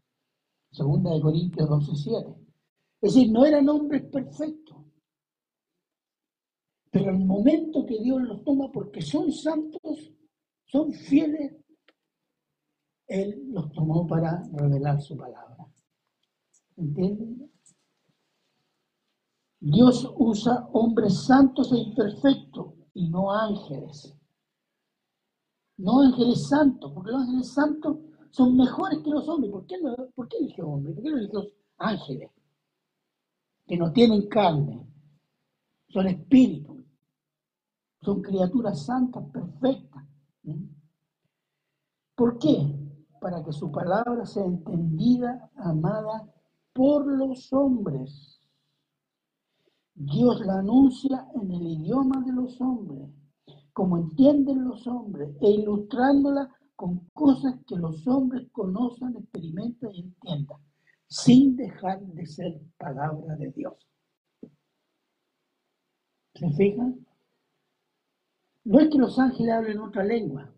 Segunda 0.70 1.14
de 1.14 1.22
Corintios 1.22 1.70
12.7. 1.70 2.47
Es 3.00 3.14
decir, 3.14 3.30
no 3.30 3.44
eran 3.44 3.68
hombres 3.68 4.04
perfectos, 4.10 4.76
pero 6.90 7.10
el 7.10 7.18
momento 7.18 7.86
que 7.86 8.00
Dios 8.00 8.22
los 8.22 8.42
toma 8.42 8.72
porque 8.72 9.02
son 9.02 9.30
santos, 9.30 10.12
son 10.64 10.92
fieles, 10.92 11.54
Él 13.06 13.50
los 13.50 13.70
tomó 13.72 14.06
para 14.06 14.42
revelar 14.52 15.00
su 15.00 15.16
palabra. 15.16 15.66
¿Entienden? 16.76 17.52
Dios 19.60 20.12
usa 20.16 20.68
hombres 20.72 21.24
santos 21.24 21.72
e 21.72 21.78
imperfectos 21.78 22.74
y 22.94 23.08
no 23.08 23.32
ángeles. 23.32 24.16
No 25.76 26.00
ángeles 26.00 26.48
santos, 26.48 26.92
porque 26.92 27.12
los 27.12 27.22
ángeles 27.22 27.48
santos 27.52 27.98
son 28.30 28.56
mejores 28.56 29.00
que 29.00 29.10
los 29.10 29.28
hombres. 29.28 29.52
¿Por 29.52 29.66
qué, 29.66 29.80
no, 29.80 29.96
por 30.14 30.28
qué 30.28 30.38
eligió 30.38 30.68
hombres? 30.68 30.94
¿Por 30.94 31.04
qué 31.04 31.10
no 31.10 31.18
eligió 31.18 31.46
ángeles? 31.78 32.30
Que 33.68 33.76
no 33.76 33.92
tienen 33.92 34.28
carne, 34.28 34.84
son 35.88 36.08
espíritus. 36.08 36.78
Son 38.00 38.22
criaturas 38.22 38.84
santas, 38.86 39.24
perfectas. 39.32 40.04
¿Por 42.14 42.38
qué? 42.38 42.74
Para 43.20 43.44
que 43.44 43.52
su 43.52 43.70
palabra 43.70 44.24
sea 44.24 44.44
entendida, 44.44 45.50
amada 45.56 46.32
por 46.72 47.06
los 47.06 47.52
hombres. 47.52 48.40
Dios 49.94 50.40
la 50.46 50.60
anuncia 50.60 51.26
en 51.34 51.50
el 51.50 51.66
idioma 51.66 52.22
de 52.24 52.32
los 52.32 52.60
hombres, 52.60 53.10
como 53.72 53.98
entienden 53.98 54.64
los 54.64 54.86
hombres, 54.86 55.36
e 55.40 55.50
ilustrándola 55.50 56.48
con 56.76 57.08
cosas 57.12 57.56
que 57.66 57.76
los 57.76 58.06
hombres 58.06 58.48
conocen, 58.52 59.16
experimentan 59.16 59.90
y 59.92 60.00
entiendan, 60.02 60.58
sin 61.08 61.56
dejar 61.56 62.00
de 62.00 62.26
ser 62.26 62.60
palabra 62.76 63.34
de 63.36 63.50
Dios. 63.50 63.74
¿Se 66.34 66.50
fijan? 66.50 67.06
No 68.64 68.80
es 68.80 68.90
que 68.90 68.98
los 68.98 69.18
ángeles 69.18 69.52
hablen 69.52 69.78
otra 69.80 70.04
lengua, 70.04 70.54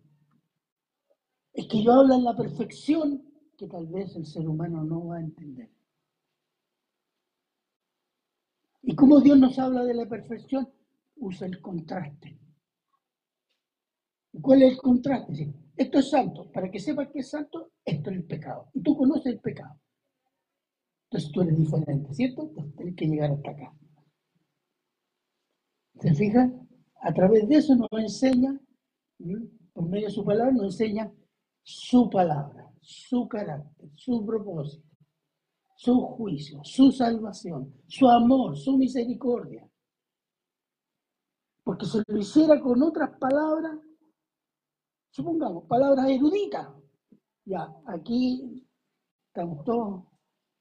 es 1.53 1.67
que 1.67 1.79
hablo 1.79 2.15
en 2.15 2.23
la 2.23 2.35
perfección 2.35 3.23
que 3.57 3.67
tal 3.67 3.87
vez 3.87 4.15
el 4.15 4.25
ser 4.25 4.47
humano 4.47 4.83
no 4.83 5.07
va 5.07 5.17
a 5.17 5.21
entender. 5.21 5.69
¿Y 8.83 8.95
cómo 8.95 9.21
Dios 9.21 9.37
nos 9.37 9.57
habla 9.59 9.83
de 9.83 9.93
la 9.93 10.07
perfección? 10.07 10.67
Usa 11.17 11.47
el 11.47 11.61
contraste. 11.61 12.39
¿Cuál 14.41 14.63
es 14.63 14.71
el 14.73 14.77
contraste? 14.77 15.53
Esto 15.75 15.99
es 15.99 16.09
santo. 16.09 16.51
Para 16.51 16.71
que 16.71 16.79
sepas 16.79 17.09
que 17.09 17.19
es 17.19 17.29
santo, 17.29 17.73
esto 17.85 18.09
es 18.09 18.15
el 18.15 18.23
pecado. 18.23 18.69
Y 18.73 18.81
tú 18.81 18.97
conoces 18.97 19.27
el 19.27 19.39
pecado. 19.39 19.79
Entonces 21.11 21.31
tú 21.33 21.41
eres 21.41 21.57
diferente, 21.57 22.13
¿cierto? 22.13 22.43
Entonces 22.43 22.75
tienes 22.77 22.95
que 22.95 23.05
llegar 23.05 23.31
hasta 23.31 23.51
acá. 23.51 23.75
¿Se 25.99 26.15
fijan? 26.15 26.69
A 27.01 27.13
través 27.13 27.49
de 27.49 27.55
eso 27.55 27.75
nos 27.75 27.89
enseña, 27.91 28.57
por 29.73 29.89
medio 29.89 30.07
de 30.07 30.13
su 30.13 30.23
palabra, 30.23 30.53
nos 30.53 30.79
enseña 30.79 31.11
su 31.63 32.09
palabra, 32.09 32.71
su 32.79 33.27
carácter, 33.27 33.89
su 33.93 34.25
propósito, 34.25 34.87
su 35.75 35.99
juicio, 35.99 36.63
su 36.63 36.93
salvación, 36.93 37.73
su 37.87 38.07
amor, 38.07 38.55
su 38.55 38.77
misericordia. 38.77 39.69
Porque 41.61 41.87
si 41.87 42.01
lo 42.07 42.19
hiciera 42.19 42.57
con 42.61 42.81
otras 42.81 43.17
palabras, 43.19 43.77
supongamos, 45.09 45.65
palabras 45.65 46.09
eruditas, 46.09 46.69
ya, 47.43 47.69
aquí 47.85 48.65
estamos 49.27 49.65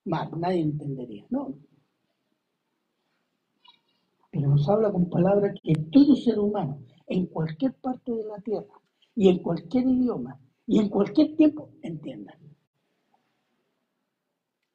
mal, 0.04 0.30
nadie 0.38 0.62
entendería. 0.62 1.26
No, 1.30 1.54
pero 4.30 4.48
nos 4.48 4.68
habla 4.68 4.92
con 4.92 5.10
palabras 5.10 5.58
que 5.62 5.74
todo 5.90 6.14
ser 6.14 6.38
humano, 6.38 6.82
en 7.06 7.26
cualquier 7.26 7.74
parte 7.74 8.12
de 8.12 8.24
la 8.24 8.38
tierra, 8.40 8.80
y 9.14 9.28
en 9.28 9.42
cualquier 9.42 9.86
idioma, 9.86 10.40
y 10.66 10.78
en 10.78 10.88
cualquier 10.88 11.36
tiempo, 11.36 11.70
entienda. 11.82 12.38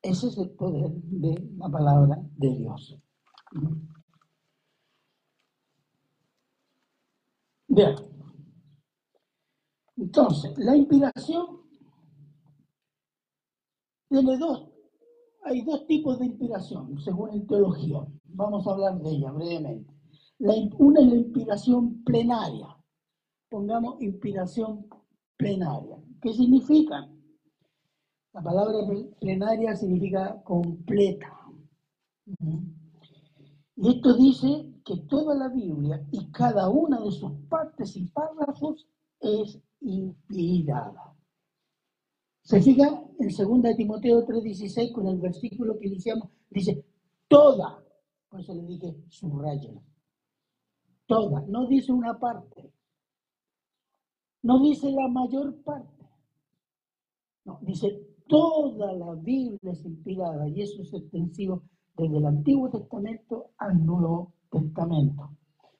Ese 0.02 0.28
es 0.28 0.38
el 0.38 0.52
poder 0.52 0.92
de 0.92 1.50
la 1.58 1.70
palabra 1.70 2.22
de 2.38 2.50
Dios. 2.50 3.00
Bien. 7.68 7.96
Entonces, 9.98 10.54
la 10.58 10.76
inspiración 10.76 11.62
tiene 14.10 14.38
dos, 14.38 14.75
hay 15.46 15.62
dos 15.62 15.86
tipos 15.86 16.20
de 16.20 16.26
inspiración, 16.26 17.00
según 17.00 17.38
la 17.38 17.46
teología. 17.46 18.06
Vamos 18.26 18.66
a 18.66 18.72
hablar 18.72 19.00
de 19.00 19.12
ella 19.12 19.32
brevemente. 19.32 19.94
una 20.40 21.00
es 21.00 21.08
la 21.08 21.16
inspiración 21.16 22.04
plenaria. 22.04 22.76
Pongamos 23.50 24.02
inspiración 24.02 24.88
plenaria. 25.38 25.98
¿Qué 26.22 26.34
significa? 26.34 27.08
La 28.34 28.42
palabra 28.42 28.80
plenaria 29.22 29.76
significa 29.76 30.42
completa. 30.44 31.32
Y 33.76 33.88
esto 33.88 34.16
dice 34.16 34.74
que 34.84 34.98
toda 35.08 35.36
la 35.36 35.50
Biblia 35.50 36.04
y 36.12 36.26
cada 36.32 36.70
una 36.70 37.00
de 37.02 37.12
sus 37.12 37.32
partes 37.50 37.96
y 37.96 38.08
párrafos 38.08 38.88
es 39.20 39.62
inspirada. 39.82 41.16
Se 42.46 42.62
fija 42.62 42.88
en 43.20 43.28
2 43.28 43.76
Timoteo 43.76 44.26
3:16 44.26 44.94
con 44.94 45.08
el 45.08 45.20
versículo 45.20 45.78
que 45.78 45.88
iniciamos, 45.88 46.30
dice, 46.50 46.86
toda 47.28 47.86
por 48.36 48.42
eso 48.42 48.54
le 48.54 48.64
dije 48.64 48.94
subrayen. 49.08 49.80
Toda, 51.06 51.42
no 51.48 51.68
dice 51.68 51.94
una 51.94 52.20
parte. 52.20 52.70
No 54.44 54.60
dice 54.62 54.92
la 54.92 55.08
mayor 55.08 55.56
parte. 55.64 56.06
No, 57.46 57.60
dice 57.62 57.98
toda 58.28 58.92
la 58.92 59.14
Biblia 59.14 59.72
es 59.72 59.86
inspirada 59.86 60.50
y 60.50 60.64
eso 60.64 60.82
es 60.82 60.94
extensivo 60.94 61.64
desde 61.96 62.18
el 62.18 62.26
Antiguo 62.26 62.70
Testamento 62.70 63.52
al 63.58 63.86
Nuevo 63.86 64.34
Testamento. 64.52 65.30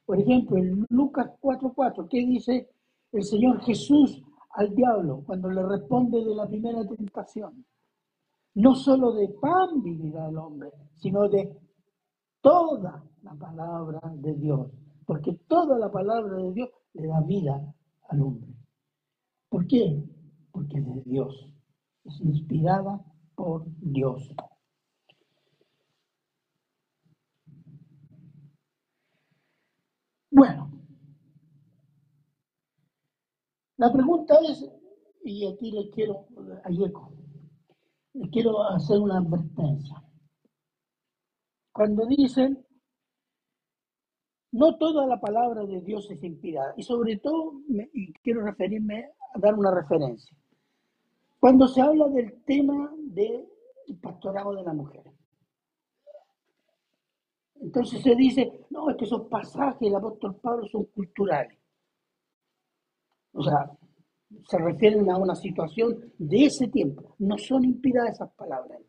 Por 0.06 0.22
ejemplo, 0.22 0.56
en 0.56 0.86
Lucas 0.90 1.30
4:4, 1.42 2.08
¿qué 2.10 2.26
dice 2.26 2.70
el 3.12 3.24
Señor 3.26 3.60
Jesús 3.64 4.24
al 4.56 4.74
diablo 4.74 5.24
cuando 5.26 5.50
le 5.50 5.64
responde 5.64 6.24
de 6.24 6.36
la 6.36 6.48
primera 6.48 6.86
tentación? 6.86 7.66
No 8.56 8.76
solo 8.76 9.14
de 9.14 9.30
pan 9.42 9.82
vivirá 9.84 10.30
el 10.30 10.38
hombre, 10.38 10.72
sino 10.96 11.28
de 11.30 11.58
toda 12.42 13.04
la 13.22 13.34
palabra 13.34 14.00
de 14.16 14.34
Dios, 14.36 14.72
porque 15.06 15.34
toda 15.48 15.78
la 15.78 15.92
palabra 15.92 16.38
de 16.38 16.54
Dios 16.54 16.70
le 16.94 17.08
da 17.08 17.22
vida 17.22 17.74
al 18.10 18.22
hombre. 18.22 18.54
¿Por 19.50 19.68
qué? 19.68 20.04
Porque 20.52 20.78
es 20.78 20.86
de 20.86 21.02
Dios. 21.06 21.52
es 22.06 22.22
inspirada 22.22 23.04
por 23.36 23.66
Dios. 23.82 24.32
Bueno, 30.30 30.70
la 33.78 33.92
pregunta 33.92 34.38
es, 34.50 34.70
y 35.24 35.46
aquí 35.46 35.72
le 35.72 35.90
quiero, 35.90 36.28
a 36.64 36.70
le 36.70 38.30
quiero 38.30 38.64
hacer 38.64 39.00
una 39.00 39.18
advertencia. 39.18 40.02
Cuando 41.74 42.06
dicen, 42.06 42.66
no 44.52 44.78
toda 44.78 45.06
la 45.06 45.20
palabra 45.20 45.66
de 45.66 45.82
Dios 45.82 46.10
es 46.10 46.24
inspirada, 46.24 46.74
y 46.78 46.84
sobre 46.84 47.18
todo, 47.18 47.62
y 47.68 48.14
quiero 48.14 48.42
referirme 48.46 49.12
a 49.34 49.40
dar 49.40 49.56
una 49.56 49.72
referencia. 49.72 50.36
Cuando 51.40 51.68
se 51.68 51.82
habla 51.82 52.08
del 52.08 52.42
tema 52.44 52.94
del 52.98 53.46
pastorado 54.02 54.56
de 54.56 54.64
la 54.64 54.74
mujer. 54.74 55.04
Entonces 57.56 58.02
se 58.02 58.16
dice, 58.16 58.66
no, 58.70 58.90
es 58.90 58.96
que 58.98 59.06
esos 59.06 59.28
pasajes 59.28 59.80
del 59.80 59.96
apóstol 59.96 60.36
Pablo 60.36 60.66
son 60.68 60.86
culturales. 60.86 61.58
O 63.36 63.44
sea, 63.44 63.70
se 64.48 64.58
refieren 64.58 65.10
a 65.12 65.18
una 65.18 65.36
situación 65.36 66.14
de 66.18 66.46
ese 66.46 66.68
tiempo. 66.70 67.16
No 67.20 67.38
son 67.38 67.66
inspiradas 67.66 68.14
esas 68.14 68.32
palabras. 68.34 68.82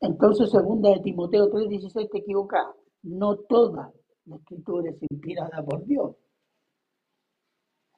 Entonces, 0.00 0.50
segunda 0.50 0.90
de 0.90 1.00
Timoteo 1.00 1.50
3:16 1.50 2.08
te 2.10 2.18
equivocas. 2.18 2.66
No 3.02 3.36
toda 3.36 3.92
la 4.26 4.36
escritura 4.36 4.90
es 4.90 5.02
inspirada 5.10 5.64
por 5.64 5.84
Dios. 5.86 6.14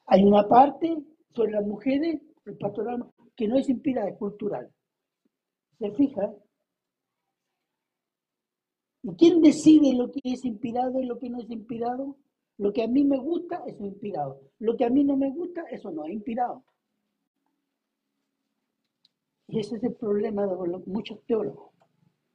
Hay 0.07 0.25
una 0.25 0.49
parte 0.49 0.97
sobre 1.35 1.53
las 1.53 1.67
mujeres, 1.67 2.21
el 2.45 2.57
pastoral, 2.57 3.07
que 3.37 3.49
no 3.49 3.59
es 3.59 3.69
inspirada, 3.69 4.09
es 4.09 4.19
cultural. 4.19 4.71
¿Se 5.79 5.91
fija? 5.93 6.33
¿Y 9.03 9.15
quién 9.15 9.41
decide 9.41 9.95
lo 9.95 10.11
que 10.11 10.21
es 10.25 10.45
inspirado 10.45 11.01
y 11.01 11.07
lo 11.07 11.19
que 11.19 11.31
no 11.31 11.41
es 11.41 11.51
inspirado? 11.51 12.17
Lo 12.61 12.75
que 12.75 12.83
a 12.83 12.89
mí 12.89 13.05
me 13.05 13.17
gusta, 13.17 13.63
eso 13.67 13.85
es 13.85 13.93
inspirado. 13.93 14.39
Lo 14.59 14.77
que 14.77 14.85
a 14.85 14.91
mí 14.91 15.03
no 15.03 15.17
me 15.17 15.31
gusta, 15.31 15.63
eso 15.71 15.91
no 15.91 16.05
es 16.05 16.13
inspirado. 16.13 16.63
Y 19.49 19.61
ese 19.61 19.77
es 19.77 19.83
el 19.83 19.95
problema 19.95 20.47
de 20.47 20.57
muchos 20.85 21.25
teólogos, 21.25 21.73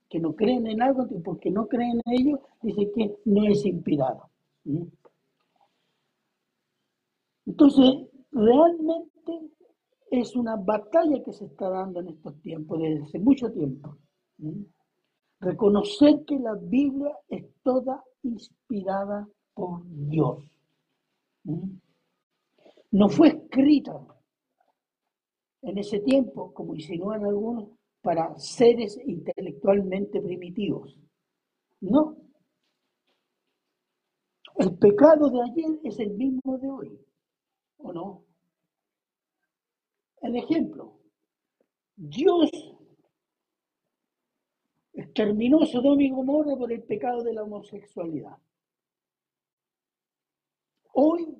que 0.09 0.19
no 0.19 0.35
creen 0.35 0.65
en 0.65 0.81
algo 0.81 1.07
porque 1.23 1.51
no 1.51 1.67
creen 1.67 2.01
en 2.03 2.13
ello, 2.13 2.41
dicen 2.63 2.91
que 2.95 3.15
no 3.25 3.43
es 3.45 3.63
inspirado. 3.67 4.31
¿Mm? 4.63 4.85
Entonces, 7.45 8.09
realmente 8.31 9.51
es 10.09 10.35
una 10.35 10.55
batalla 10.55 11.23
que 11.23 11.33
se 11.33 11.45
está 11.45 11.69
dando 11.69 11.99
en 11.99 12.07
estos 12.07 12.41
tiempos, 12.41 12.79
desde 12.81 13.03
hace 13.03 13.19
mucho 13.19 13.51
tiempo. 13.51 13.95
¿Mm? 14.39 14.63
Reconocer 15.39 16.25
que 16.25 16.39
la 16.39 16.55
Biblia 16.55 17.15
es 17.27 17.45
toda 17.61 18.03
inspirada 18.23 19.29
por 19.56 19.82
Dios. 19.88 20.44
¿Mm? 21.46 21.78
No 22.91 23.10
fue 23.10 23.30
escrita 23.30 24.00
en 25.63 25.78
ese 25.80 26.00
tiempo, 26.00 26.54
como 26.54 26.76
insinúan 26.76 27.26
algunos, 27.26 27.70
para 28.02 28.38
seres 28.38 29.00
intelectualmente 29.04 30.22
primitivos. 30.22 30.96
No. 31.82 32.15
El 34.58 34.78
pecado 34.78 35.30
de 35.30 35.41
ayer 35.41 35.80
es 35.84 36.00
el 36.00 36.12
mismo 36.12 36.58
de 36.60 36.70
hoy, 36.70 37.00
¿o 37.78 37.91
no? 37.91 38.24
El 40.22 40.36
ejemplo, 40.38 41.00
Dios 41.96 42.50
exterminó 44.94 45.65
Sodoma 45.65 46.04
y 46.04 46.12
Gomorra 46.12 46.56
por 46.56 46.72
el 46.72 46.84
pecado 46.84 47.24
de 47.24 47.34
la 47.34 47.44
homosexualidad. 47.44 48.38
Hoy 50.97 51.38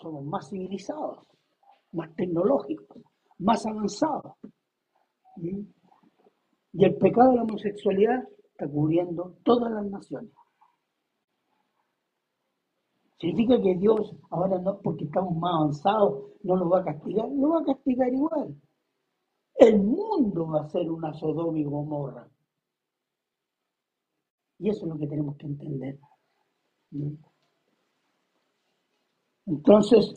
somos 0.00 0.24
más 0.24 0.48
civilizados, 0.50 1.26
más 1.92 2.12
tecnológicos, 2.16 3.02
más 3.38 3.64
avanzados. 3.64 4.34
Y 5.36 6.84
el 6.84 6.96
pecado 6.96 7.30
de 7.30 7.36
la 7.36 7.42
homosexualidad 7.44 8.24
está 8.50 8.68
cubriendo 8.68 9.36
todas 9.44 9.70
las 9.70 9.86
naciones. 9.86 10.32
Significa 13.20 13.62
que 13.62 13.76
Dios 13.76 14.12
ahora 14.30 14.58
no, 14.58 14.80
porque 14.80 15.04
estamos 15.04 15.36
más 15.36 15.54
avanzados, 15.54 16.32
no 16.42 16.56
lo 16.56 16.68
va 16.68 16.80
a 16.80 16.84
castigar, 16.84 17.28
lo 17.28 17.50
va 17.50 17.60
a 17.60 17.64
castigar 17.64 18.12
igual. 18.12 18.60
El 19.54 19.82
mundo 19.82 20.48
va 20.48 20.62
a 20.62 20.68
ser 20.68 20.90
una 20.90 21.12
Sodoma 21.14 21.58
y 21.58 21.64
Gomorra. 21.64 22.28
Y 24.58 24.70
eso 24.70 24.84
es 24.84 24.88
lo 24.92 24.98
que 24.98 25.06
tenemos 25.06 25.36
que 25.36 25.46
entender. 25.46 26.00
Entonces, 29.48 30.12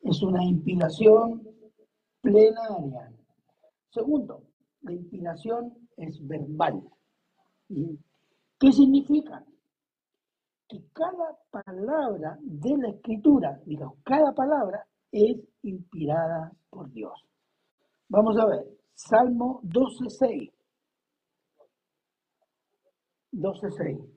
es 0.00 0.22
una 0.22 0.44
inspiración 0.44 1.46
plenaria. 2.20 3.12
Segundo, 3.90 4.42
la 4.82 4.92
inspiración 4.92 5.88
es 5.96 6.26
verbal. 6.26 6.82
¿Qué 7.68 8.72
significa? 8.72 9.44
Que 10.68 10.82
cada 10.92 11.38
palabra 11.52 12.36
de 12.40 12.76
la 12.76 12.88
escritura, 12.88 13.60
digamos, 13.64 13.98
cada 14.02 14.32
palabra 14.32 14.84
es 15.12 15.36
inspirada 15.62 16.50
por 16.68 16.90
Dios. 16.90 17.12
Vamos 18.08 18.36
a 18.38 18.46
ver, 18.46 18.66
Salmo 18.92 19.60
12.6. 19.62 20.52
12.6. 23.32 24.13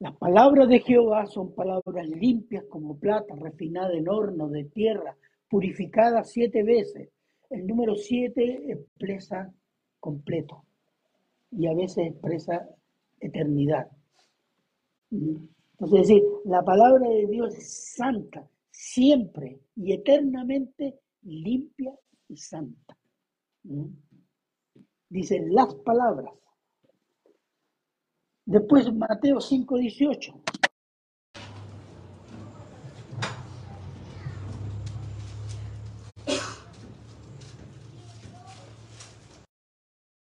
Las 0.00 0.16
palabras 0.16 0.68
de 0.68 0.78
Jehová 0.78 1.26
son 1.26 1.54
palabras 1.54 2.06
limpias 2.06 2.64
como 2.68 2.98
plata, 2.98 3.34
refinada 3.34 3.92
en 3.94 4.08
horno 4.08 4.48
de 4.48 4.64
tierra, 4.64 5.16
purificada 5.48 6.22
siete 6.22 6.62
veces. 6.62 7.08
El 7.50 7.66
número 7.66 7.96
siete 7.96 8.70
expresa 8.70 9.52
completo 9.98 10.64
y 11.50 11.66
a 11.66 11.74
veces 11.74 12.06
expresa 12.06 12.68
eternidad. 13.18 13.88
Entonces, 15.10 16.00
es 16.00 16.08
decir, 16.08 16.22
la 16.44 16.62
palabra 16.62 17.08
de 17.08 17.26
Dios 17.26 17.56
es 17.56 17.94
santa, 17.96 18.48
siempre 18.70 19.58
y 19.74 19.92
eternamente 19.92 21.00
limpia 21.22 21.92
y 22.28 22.36
santa. 22.36 22.96
Dicen 25.08 25.52
las 25.52 25.74
palabras 25.76 26.32
Después 28.48 28.90
Mateo 28.94 29.42
5:18. 29.42 30.32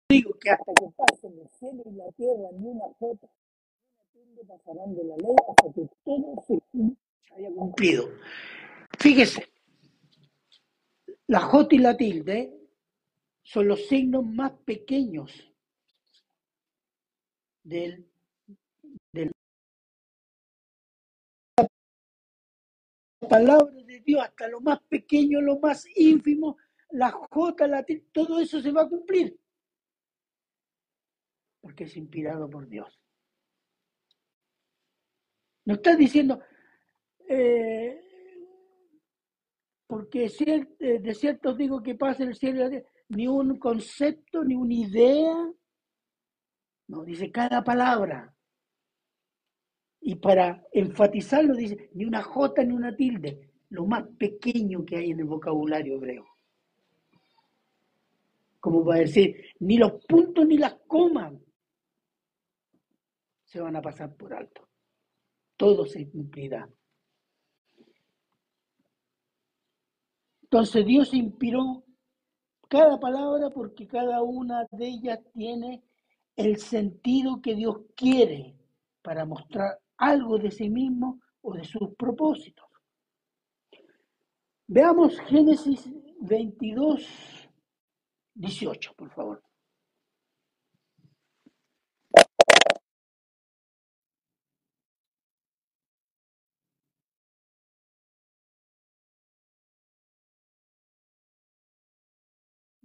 Digo 0.09 0.33
que 0.40 0.51
hasta 0.51 0.75
que 0.75 0.87
pasen 0.96 1.38
el 1.38 1.49
cielo 1.51 1.85
y 1.87 1.92
la 1.92 2.11
tierra 2.11 2.49
ni 2.59 2.66
una 2.66 2.87
jota, 2.99 3.29
ni 4.12 4.23
una 4.23 4.42
pasarán 4.42 4.92
de 4.96 5.05
la 5.05 5.16
ley 5.16 5.37
hasta 5.49 5.73
que 5.73 5.88
todo 6.05 6.35
se 6.49 6.61
haya 7.37 7.51
cumplido. 7.55 8.09
Fíjese, 8.99 9.53
la 11.29 11.38
jota 11.42 11.77
y 11.77 11.79
la 11.79 11.96
tilde 11.96 12.59
son 13.44 13.68
los 13.68 13.87
signos 13.87 14.27
más 14.27 14.51
pequeños 14.64 15.50
del, 17.71 18.05
del 19.13 19.31
palabra 23.29 23.71
de 23.85 24.01
Dios, 24.01 24.23
hasta 24.23 24.49
lo 24.49 24.61
más 24.61 24.83
pequeño, 24.89 25.41
lo 25.41 25.61
más 25.61 25.87
ínfimo, 25.95 26.57
la 26.91 27.13
J, 27.13 27.67
la 27.69 27.85
T, 27.85 28.07
todo 28.13 28.41
eso 28.41 28.61
se 28.61 28.73
va 28.73 28.83
a 28.83 28.89
cumplir. 28.89 29.39
Porque 31.61 31.85
es 31.85 31.97
inspirado 31.97 32.51
por 32.51 32.69
Dios. 32.69 33.01
No 35.65 35.75
está 35.75 35.95
diciendo, 35.95 36.43
eh, 37.29 38.03
porque 39.87 40.25
eh, 40.25 40.99
de 40.99 41.15
cierto 41.15 41.55
digo 41.55 41.81
que 41.83 41.95
pasa 41.95 42.25
el 42.25 42.35
cielo, 42.35 42.69
ni 43.09 43.29
un 43.29 43.59
concepto, 43.59 44.43
ni 44.43 44.57
una 44.57 44.75
idea, 44.75 45.53
no, 46.90 47.05
dice 47.05 47.31
cada 47.31 47.62
palabra. 47.62 48.35
Y 50.00 50.16
para 50.16 50.66
enfatizarlo 50.72 51.55
dice 51.55 51.88
ni 51.94 52.05
una 52.05 52.20
jota 52.20 52.64
ni 52.64 52.74
una 52.74 52.96
tilde, 52.96 53.53
lo 53.68 53.87
más 53.87 54.09
pequeño 54.18 54.85
que 54.85 54.96
hay 54.96 55.12
en 55.12 55.20
el 55.20 55.26
vocabulario 55.26 55.94
hebreo. 55.94 56.26
Como 58.59 58.85
va 58.85 58.96
a 58.96 58.98
decir, 58.98 59.37
ni 59.61 59.79
los 59.79 60.05
puntos 60.05 60.44
ni 60.44 60.59
las 60.59 60.74
comas 60.88 61.33
se 63.44 63.61
van 63.61 63.76
a 63.76 63.83
pasar 63.83 64.16
por 64.16 64.35
alto. 64.35 64.68
Todo 65.57 65.87
se 65.87 66.11
cumplirá. 66.11 66.68
Entonces 70.42 70.85
Dios 70.85 71.14
inspiró 71.14 71.85
cada 72.68 72.98
palabra 72.98 73.48
porque 73.50 73.87
cada 73.87 74.22
una 74.22 74.66
de 74.72 74.88
ellas 74.88 75.20
tiene 75.33 75.85
el 76.37 76.59
sentido 76.59 77.40
que 77.43 77.55
Dios 77.55 77.79
quiere 77.95 78.55
para 79.03 79.25
mostrar 79.25 79.79
algo 79.97 80.38
de 80.38 80.51
sí 80.51 80.69
mismo 80.71 81.21
o 81.43 81.55
de 81.55 81.64
sus 81.64 81.95
propósitos. 81.97 82.66
Veamos 84.66 85.19
Génesis 85.21 85.90
22, 86.21 87.49
18, 88.35 88.95
por 88.95 89.11
favor. 89.11 89.50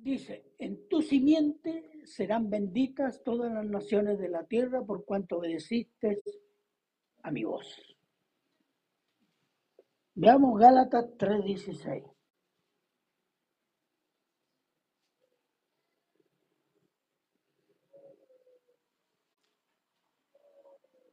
Dice, 0.06 0.54
en 0.60 0.88
tu 0.88 1.02
simiente 1.02 1.90
serán 2.04 2.48
benditas 2.48 3.24
todas 3.24 3.52
las 3.52 3.66
naciones 3.66 4.20
de 4.20 4.30
la 4.30 4.44
tierra 4.44 4.84
por 4.84 5.04
cuanto 5.04 5.40
obedeciste 5.40 6.22
a 7.24 7.32
mi 7.32 7.44
voz. 7.44 7.66
Veamos 10.14 10.60
Gálatas 10.60 11.08
3:16. 11.18 12.04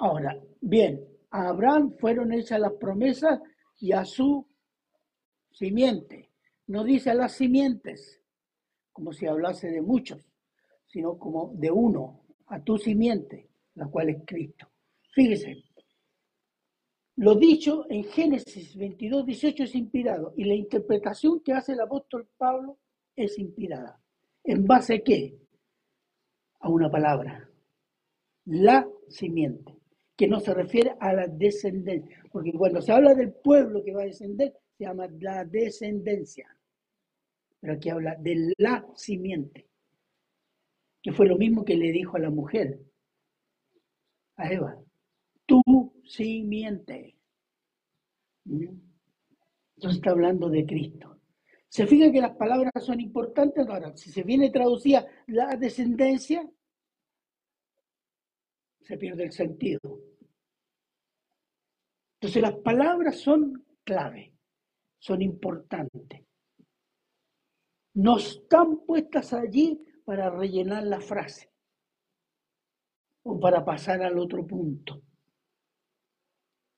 Ahora, 0.01 0.39
bien, 0.61 1.09
a 1.31 1.49
Abraham 1.49 1.97
fueron 1.99 2.35
hechas 2.35 2.61
las 2.61 2.75
promesas 2.75 3.41
y 3.79 3.93
a 3.93 4.05
su 4.05 4.47
simiente. 5.51 6.29
No 6.67 6.85
dice 6.85 7.09
a 7.09 7.15
las 7.15 7.33
simientes, 7.33 8.22
como 8.93 9.13
si 9.13 9.27
hablase 9.27 9.71
de 9.71 9.81
muchos, 9.81 10.21
sino 10.87 11.19
como 11.19 11.53
de 11.55 11.71
uno, 11.71 12.21
a 12.47 12.63
tu 12.63 12.77
simiente, 12.77 13.49
la 13.75 13.87
cual 13.87 14.11
es 14.11 14.23
Cristo. 14.27 14.69
Fíjese, 15.15 15.65
lo 17.17 17.35
dicho 17.35 17.87
en 17.89 18.05
Génesis 18.05 18.77
22, 18.77 19.27
18 19.27 19.65
es 19.65 19.75
inspirado 19.75 20.33
y 20.37 20.45
la 20.45 20.55
interpretación 20.55 21.41
que 21.41 21.53
hace 21.53 21.73
el 21.73 21.81
apóstol 21.81 22.29
Pablo 22.37 22.79
es 23.15 23.39
inspirada. 23.39 24.01
¿En 24.45 24.67
base 24.67 24.95
a 24.95 24.99
qué? 25.01 25.39
A 26.61 26.69
una 26.69 26.91
palabra, 26.91 27.49
la 28.47 28.89
simiente, 29.09 29.79
que 30.17 30.27
no 30.27 30.41
se 30.41 30.55
refiere 30.55 30.95
a 31.01 31.13
la 31.13 31.27
descendencia, 31.27 32.25
porque 32.31 32.53
cuando 32.53 32.81
se 32.81 32.93
habla 32.93 33.15
del 33.15 33.33
pueblo 33.33 33.83
que 33.83 33.95
va 33.95 34.03
a 34.03 34.07
descender, 34.07 34.55
se 34.77 34.85
llama 34.85 35.07
la 35.21 35.45
descendencia. 35.45 36.49
Pero 37.63 37.75
aquí 37.75 37.91
habla 37.91 38.17
de 38.17 38.55
la 38.59 38.85
simiente, 38.97 39.69
que 41.01 41.13
fue 41.13 41.29
lo 41.29 41.39
mismo 41.39 41.65
que 41.65 41.77
le 41.77 41.93
dijo 41.93 42.17
a 42.17 42.21
la 42.21 42.29
mujer, 42.29 42.81
a 44.35 44.53
Eva, 44.53 44.83
tu 45.47 45.63
simiente. 46.05 47.17
Entonces 48.45 48.81
está 49.99 50.11
hablando 50.11 50.51
de 50.51 50.67
Cristo. 50.67 51.21
Se 51.69 51.87
fija 51.87 52.11
que 52.11 52.21
las 52.21 52.37
palabras 52.37 52.73
son 52.81 53.01
importantes. 53.01 53.65
Ahora, 53.69 53.97
si 53.97 54.11
se 54.11 54.25
viene 54.25 54.51
traducida 54.51 55.07
la 55.29 55.55
descendencia, 55.55 56.45
se 58.81 58.99
pierde 58.99 59.23
el 59.23 59.33
sentido. 59.33 60.01
Entonces 62.15 62.43
las 62.43 62.57
palabras 62.57 63.21
son 63.21 63.65
clave, 63.85 64.35
son 64.99 65.23
importantes 65.23 66.25
no 67.95 68.17
están 68.17 68.79
puestas 68.87 69.33
allí 69.33 69.81
para 70.05 70.31
rellenar 70.31 70.85
la 70.85 71.01
frase 71.01 71.51
o 73.25 73.39
para 73.39 73.65
pasar 73.65 74.03
al 74.03 74.19
otro 74.19 74.47
punto, 74.47 75.03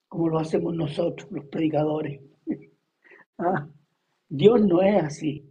como 0.09 0.29
lo 0.29 0.39
hacemos 0.39 0.75
nosotros, 0.75 1.31
los 1.31 1.47
predicadores. 1.47 2.21
Ah, 3.37 3.69
Dios 4.29 4.61
no 4.65 4.81
es 4.81 5.03
así. 5.03 5.45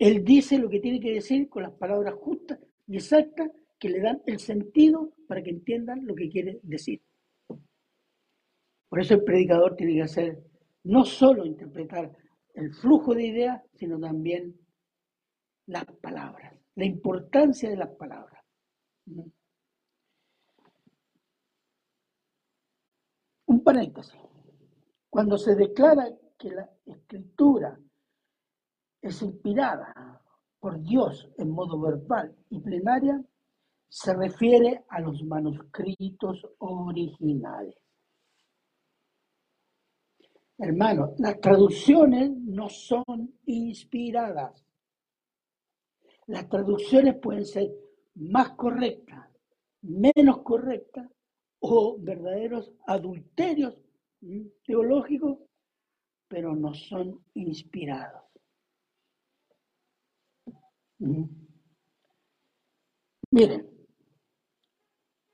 Él 0.00 0.24
dice 0.24 0.58
lo 0.58 0.68
que 0.68 0.80
tiene 0.80 0.98
que 0.98 1.12
decir 1.12 1.48
con 1.48 1.62
las 1.62 1.70
palabras 1.70 2.14
justas 2.14 2.58
y 2.88 2.96
exactas 2.96 3.52
que 3.78 3.88
le 3.88 4.00
dan 4.00 4.20
el 4.26 4.40
sentido 4.40 5.12
para 5.28 5.44
que 5.44 5.50
entiendan 5.50 6.04
lo 6.04 6.16
que 6.16 6.28
quiere 6.28 6.58
decir. 6.64 7.00
Por 8.88 8.98
eso 8.98 9.14
el 9.14 9.22
predicador 9.22 9.76
tiene 9.76 9.94
que 9.94 10.02
hacer 10.02 10.42
no 10.82 11.04
solo 11.04 11.46
interpretar 11.46 12.10
el 12.60 12.74
flujo 12.74 13.14
de 13.14 13.26
ideas, 13.26 13.62
sino 13.74 13.98
también 13.98 14.54
las 15.66 15.84
palabras, 16.02 16.54
la 16.74 16.84
importancia 16.84 17.70
de 17.70 17.76
las 17.76 17.90
palabras. 17.96 18.44
Un 23.46 23.64
paréntesis. 23.64 24.20
Cuando 25.08 25.38
se 25.38 25.54
declara 25.54 26.06
que 26.38 26.50
la 26.50 26.70
escritura 26.84 27.78
es 29.00 29.22
inspirada 29.22 30.22
por 30.58 30.80
Dios 30.80 31.28
en 31.38 31.50
modo 31.50 31.80
verbal 31.80 32.36
y 32.50 32.60
plenaria, 32.60 33.22
se 33.88 34.14
refiere 34.14 34.84
a 34.88 35.00
los 35.00 35.22
manuscritos 35.24 36.46
originales. 36.58 37.74
Hermano, 40.62 41.14
las 41.18 41.40
traducciones 41.40 42.30
no 42.30 42.68
son 42.68 43.34
inspiradas. 43.46 44.62
Las 46.26 46.48
traducciones 46.50 47.16
pueden 47.16 47.46
ser 47.46 47.70
más 48.16 48.50
correctas, 48.50 49.26
menos 49.80 50.42
correctas 50.42 51.10
o 51.60 51.96
verdaderos 51.98 52.74
adulterios 52.86 53.74
teológicos, 54.62 55.38
pero 56.28 56.54
no 56.54 56.74
son 56.74 57.24
inspirados. 57.32 58.22
Miren, 63.30 63.70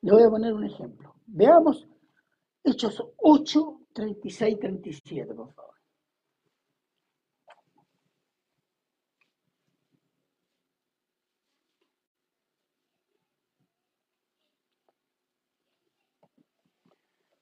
le 0.02 0.12
voy 0.12 0.22
a 0.22 0.30
poner 0.30 0.54
un 0.54 0.64
ejemplo. 0.64 1.16
Veamos 1.26 1.88
Hechos 2.62 3.02
8, 3.16 3.85
36, 3.96 4.58
37, 4.60 5.34
por 5.34 5.54
favor. 5.54 5.74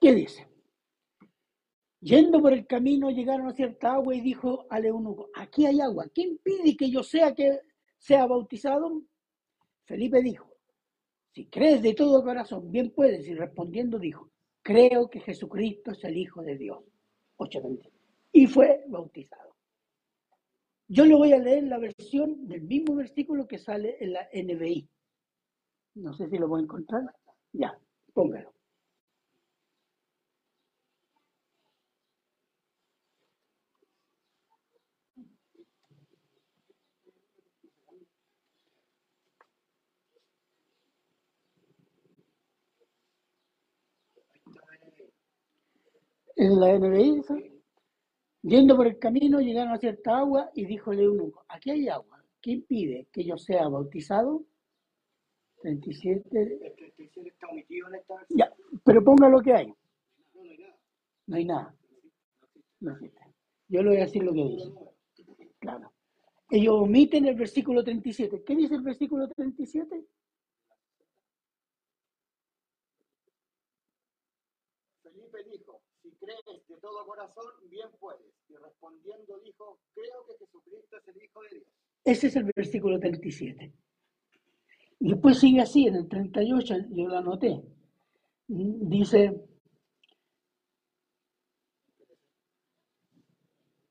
¿Qué 0.01 0.15
dice? 0.15 0.47
Yendo 2.01 2.41
por 2.41 2.53
el 2.53 2.67
camino 2.67 3.11
llegaron 3.11 3.49
a 3.49 3.55
cierta 3.55 3.95
agua 3.95 4.15
y 4.15 4.21
dijo 4.21 4.67
al 4.71 4.85
eunuco, 4.85 5.31
aquí 5.35 5.67
hay 5.67 5.81
agua, 5.81 6.07
¿qué 6.15 6.23
impide 6.23 6.77
que 6.77 6.89
yo 6.89 7.03
sea 7.03 7.35
que 7.35 7.63
sea 7.99 8.27
bautizado? 8.27 9.03
Felipe 9.87 10.23
dijo, 10.23 10.47
si 11.33 11.47
crees 11.47 11.83
de 11.83 11.95
todo 11.95 12.23
corazón, 12.23 12.71
bien 12.71 12.93
puedes. 12.93 13.27
Y 13.27 13.35
respondiendo 13.35 13.99
dijo, 13.99 14.31
creo 14.65 15.09
que 15.09 15.21
Jesucristo 15.21 15.93
es 15.93 16.03
el 16.03 16.17
Hijo 16.17 16.43
de 16.43 16.57
Dios. 16.57 16.83
Y 18.33 18.47
fue 18.47 18.83
bautizado. 18.89 19.55
Yo 20.89 21.05
le 21.05 21.15
voy 21.15 21.33
a 21.33 21.39
leer 21.39 21.65
la 21.65 21.79
versión 21.79 22.49
del 22.49 22.63
mismo 22.63 22.97
versículo 22.97 23.47
que 23.47 23.59
sale 23.59 23.97
en 24.01 24.15
la 24.15 24.29
NBI. 24.33 24.89
No 25.97 26.15
sé 26.15 26.29
si 26.29 26.39
lo 26.39 26.49
voy 26.49 26.61
a 26.61 26.65
encontrar. 26.65 27.03
Ya, 27.53 27.79
póngalo. 28.13 28.54
En 46.37 46.61
la 46.61 46.79
NBI, 46.79 47.23
yendo 48.43 48.77
por 48.77 48.87
el 48.87 48.99
camino, 48.99 49.41
llegaron 49.41 49.73
a 49.73 49.79
cierta 49.79 50.19
agua 50.19 50.51
y 50.55 50.65
dijo 50.65 50.93
el 50.93 51.01
eunuco, 51.01 51.45
aquí 51.49 51.71
hay 51.71 51.89
agua, 51.89 52.25
¿qué 52.41 52.53
impide 52.53 53.09
que 53.13 53.25
yo 53.25 53.37
sea 53.37 53.69
bautizado? 53.69 54.45
37. 55.63 56.29
El 56.41 56.75
37 56.75 57.29
está 57.31 57.47
omitido 57.49 57.89
en 57.89 57.95
esta 57.95 58.15
Ya, 58.29 58.53
pero 58.85 59.03
ponga 59.03 59.29
lo 59.29 59.41
que 59.41 59.55
hay. 59.55 59.67
No, 59.67 59.75
no 60.45 60.51
hay 60.51 60.59
nada. 60.59 60.75
No 61.27 61.37
hay 61.37 61.45
nada. 61.47 61.75
No. 62.81 62.99
Yo 63.69 63.83
le 63.83 63.89
voy 63.89 63.97
a 63.97 64.05
decir 64.05 64.23
lo 64.23 64.35
que 64.35 64.45
dice. 64.45 64.71
Claro. 65.59 65.91
Ellos 66.51 66.75
omiten 66.75 67.25
el 67.25 67.35
versículo 67.35 67.83
37. 67.83 68.45
¿Qué 68.45 68.55
dice 68.55 68.75
el 68.75 68.83
versículo 68.83 69.27
37? 69.29 70.05
Dijo, 75.75 75.81
si 76.03 76.11
crees 76.17 76.45
de 76.69 76.77
todo 76.77 77.07
corazón, 77.07 77.47
bien 77.69 77.89
puedes. 77.99 78.33
Y 78.49 78.57
respondiendo 78.57 79.39
dijo, 79.41 79.79
creo 79.95 80.27
que 80.27 80.45
Jesucristo 80.45 80.97
es 80.97 81.09
el 81.09 81.23
Hijo 81.23 81.43
de 81.43 81.49
Dios. 81.51 81.69
Ese 82.05 82.27
es 82.27 82.37
el 82.37 82.51
versículo 82.55 82.99
37. 83.01 83.73
Y 85.01 85.09
después 85.09 85.39
sigue 85.39 85.61
así, 85.61 85.87
en 85.87 85.97
el 85.97 86.09
38, 86.09 86.75
yo 86.91 87.09
lo 87.09 87.19
anoté. 87.19 87.63
Dice, 88.47 89.49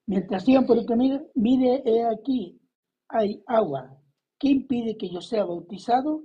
mientras 0.06 0.46
sigan 0.46 0.66
por 0.66 0.78
el 0.78 0.86
camino, 0.86 1.26
mire 1.36 1.82
he 1.86 2.06
aquí, 2.06 2.60
hay 3.08 3.44
agua. 3.48 4.00
¿Qué 4.38 4.50
impide 4.50 4.98
que 4.98 5.10
yo 5.10 5.22
sea 5.22 5.46
bautizado? 5.46 6.24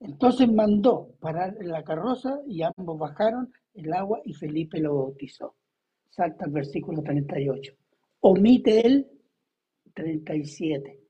Entonces 0.00 0.50
mandó 0.50 1.14
parar 1.20 1.56
la 1.60 1.84
carroza 1.84 2.40
y 2.46 2.62
ambos 2.62 2.98
bajaron 2.98 3.52
el 3.74 3.92
agua 3.92 4.20
y 4.24 4.32
Felipe 4.32 4.80
lo 4.80 4.96
bautizó. 4.96 5.56
Salta 6.08 6.46
el 6.46 6.52
versículo 6.52 7.02
38. 7.02 7.74
Omite 8.20 8.86
el 8.86 9.06
37. 9.94 11.00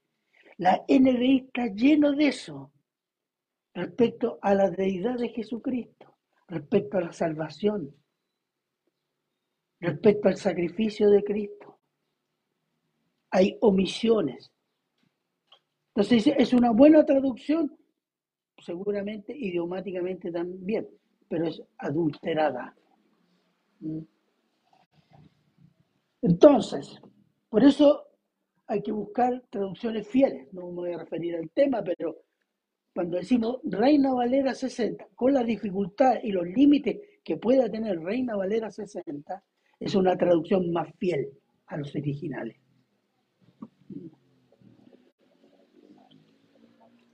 La 0.59 0.85
NBI 0.89 1.47
está 1.47 1.69
lleno 1.69 2.13
de 2.13 2.27
eso 2.29 2.73
respecto 3.73 4.39
a 4.43 4.55
la 4.55 4.69
deidad 4.69 5.19
de 5.19 5.29
Jesucristo, 5.29 6.19
respecto 6.49 6.99
a 6.99 7.03
la 7.03 7.13
salvación, 7.13 7.95
respecto 9.79 10.29
al 10.29 10.37
sacrificio 10.37 11.09
de 11.09 11.23
Cristo. 11.23 11.79
Hay 13.31 13.57
omisiones. 13.61 14.53
Entonces 15.95 16.27
es 16.37 16.53
una 16.53 16.73
buena 16.73 17.07
traducción, 17.07 17.80
seguramente 18.61 19.37
idiomáticamente 19.37 20.31
también, 20.31 20.89
pero 21.29 21.47
es 21.47 21.63
adulterada. 21.79 22.75
¿Mm? 23.81 24.01
Entonces, 26.23 27.01
por 27.49 27.65
eso 27.65 28.07
hay 28.67 28.83
que 28.83 28.93
buscar 28.93 29.43
traducciones 29.51 30.07
fieles. 30.07 30.53
No 30.53 30.67
me 30.69 30.75
voy 30.75 30.93
a 30.93 30.99
referir 30.99 31.37
al 31.37 31.51
tema, 31.51 31.83
pero 31.83 32.19
cuando 32.95 33.17
decimos 33.17 33.61
Reina 33.65 34.13
Valera 34.13 34.55
60, 34.55 35.09
con 35.15 35.33
la 35.33 35.43
dificultad 35.43 36.17
y 36.23 36.33
los 36.33 36.47
límites 36.47 37.01
que 37.25 37.37
pueda 37.37 37.71
tener 37.71 38.01
Reina 38.01 38.37
Valera 38.37 38.71
60, 38.71 39.43
es 39.79 39.95
una 39.95 40.17
traducción 40.17 40.71
más 40.73 40.93
fiel 40.99 41.31
a 41.67 41.79
los 41.79 41.95
originales. 41.95 42.57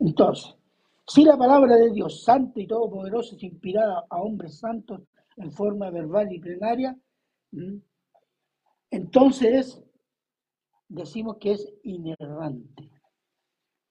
Entonces, 0.00 0.54
si 1.08 1.24
la 1.24 1.36
palabra 1.36 1.76
de 1.76 1.90
Dios, 1.92 2.24
santo 2.24 2.60
y 2.60 2.66
todopoderoso, 2.66 3.36
es 3.36 3.42
inspirada 3.42 4.04
a 4.10 4.20
hombres 4.20 4.58
santos 4.58 5.02
en 5.36 5.52
forma 5.52 5.90
verbal 5.90 6.32
y 6.32 6.40
plenaria, 6.40 6.96
entonces 8.90 9.82
decimos 10.88 11.36
que 11.38 11.52
es 11.52 11.72
inerrante. 11.84 12.90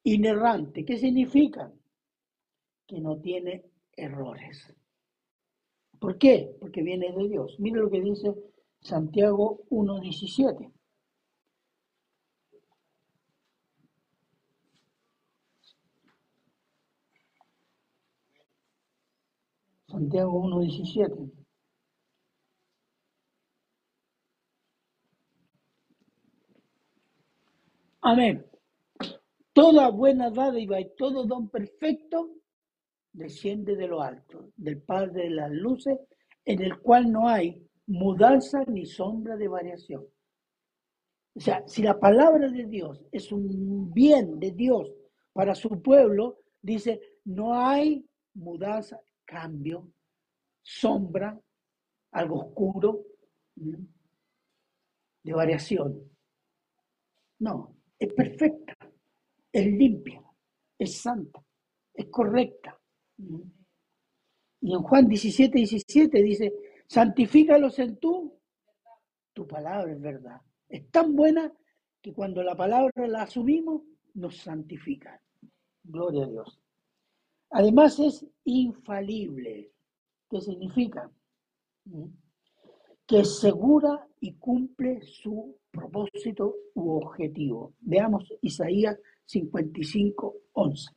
Inerrante, 0.03 0.85
¿qué 0.85 0.97
significa? 0.97 1.71
Que 2.85 2.99
no 2.99 3.17
tiene 3.19 3.65
errores. 3.93 4.73
¿Por 5.99 6.17
qué? 6.17 6.55
Porque 6.59 6.83
viene 6.83 7.11
de 7.13 7.29
Dios. 7.29 7.55
Mire 7.59 7.79
lo 7.79 7.89
que 7.89 8.01
dice 8.01 8.35
Santiago 8.81 9.63
1.17. 9.69 10.74
Santiago 19.95 20.43
1.17. 20.43 21.31
Amén. 28.01 28.45
Toda 29.53 29.89
buena 29.89 30.29
dádiva 30.31 30.81
y 30.81 30.93
todo 30.97 31.23
don 31.23 31.47
perfecto 31.47 32.29
desciende 33.13 33.77
de 33.77 33.87
lo 33.87 34.01
alto, 34.01 34.49
del 34.57 34.81
Padre 34.81 35.23
de 35.23 35.29
las 35.29 35.51
luces, 35.51 35.97
en 36.43 36.61
el 36.61 36.77
cual 36.79 37.09
no 37.09 37.29
hay 37.29 37.65
mudanza 37.87 38.65
ni 38.67 38.85
sombra 38.85 39.37
de 39.37 39.47
variación. 39.47 40.05
O 41.35 41.39
sea, 41.39 41.65
si 41.67 41.81
la 41.81 41.97
palabra 41.97 42.49
de 42.49 42.65
Dios 42.65 43.01
es 43.13 43.31
un 43.31 43.93
bien 43.93 44.39
de 44.39 44.51
Dios 44.51 44.93
para 45.31 45.55
su 45.55 45.81
pueblo, 45.81 46.39
dice, 46.61 46.99
no 47.23 47.53
hay 47.53 48.05
mudanza, 48.33 48.99
cambio, 49.25 49.91
sombra, 50.61 51.39
algo 52.11 52.47
oscuro, 52.47 53.05
de 53.55 55.33
variación. 55.33 56.09
No, 57.39 57.75
es 57.99 58.13
perfecta, 58.13 58.77
es 59.51 59.65
limpia, 59.65 60.23
es 60.77 60.97
santa, 60.97 61.43
es 61.93 62.07
correcta. 62.09 62.79
Y 64.61 64.73
en 64.73 64.81
Juan 64.81 65.07
17, 65.07 65.57
17 65.57 66.23
dice, 66.23 66.53
santifícalos 66.87 67.77
en 67.79 67.97
tú, 67.97 68.39
tu 69.33 69.45
palabra 69.47 69.91
es 69.91 69.99
verdad. 69.99 70.41
Es 70.69 70.89
tan 70.89 71.15
buena 71.15 71.51
que 72.01 72.13
cuando 72.13 72.41
la 72.41 72.55
palabra 72.55 73.07
la 73.07 73.23
asumimos, 73.23 73.81
nos 74.13 74.37
santifica. 74.37 75.21
Gloria 75.83 76.23
a 76.23 76.27
Dios. 76.27 76.64
Además 77.51 77.99
es 77.99 78.25
infalible. 78.43 79.71
¿Qué 80.29 80.41
significa? 80.41 81.09
Que 83.05 83.23
segura 83.23 84.07
y 84.19 84.33
cumple 84.33 85.01
su 85.01 85.57
propósito 85.71 86.55
u 86.73 86.97
objetivo. 86.97 87.73
Veamos 87.81 88.33
Isaías 88.41 88.97
55, 89.25 90.35
11. 90.53 90.91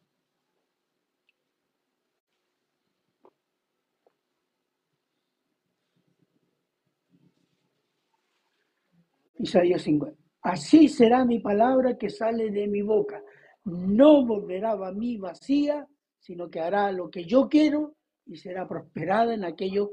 Isaías 9.39 9.83
50. 9.83 10.19
Así 10.43 10.89
será 10.89 11.25
mi 11.25 11.41
palabra 11.41 11.97
que 11.97 12.11
sale 12.11 12.51
de 12.51 12.67
mi 12.67 12.83
boca. 12.83 13.23
No 13.65 14.25
volverá 14.25 14.73
a 14.73 14.93
mí 14.93 15.17
vacía, 15.19 15.87
sino 16.19 16.51
que 16.51 16.61
hará 16.61 16.91
lo 16.93 17.11
que 17.11 17.25
yo 17.25 17.49
quiero 17.49 17.95
y 18.27 18.37
será 18.37 18.69
prosperada 18.69 19.35
en 19.35 19.45
aquello 19.45 19.91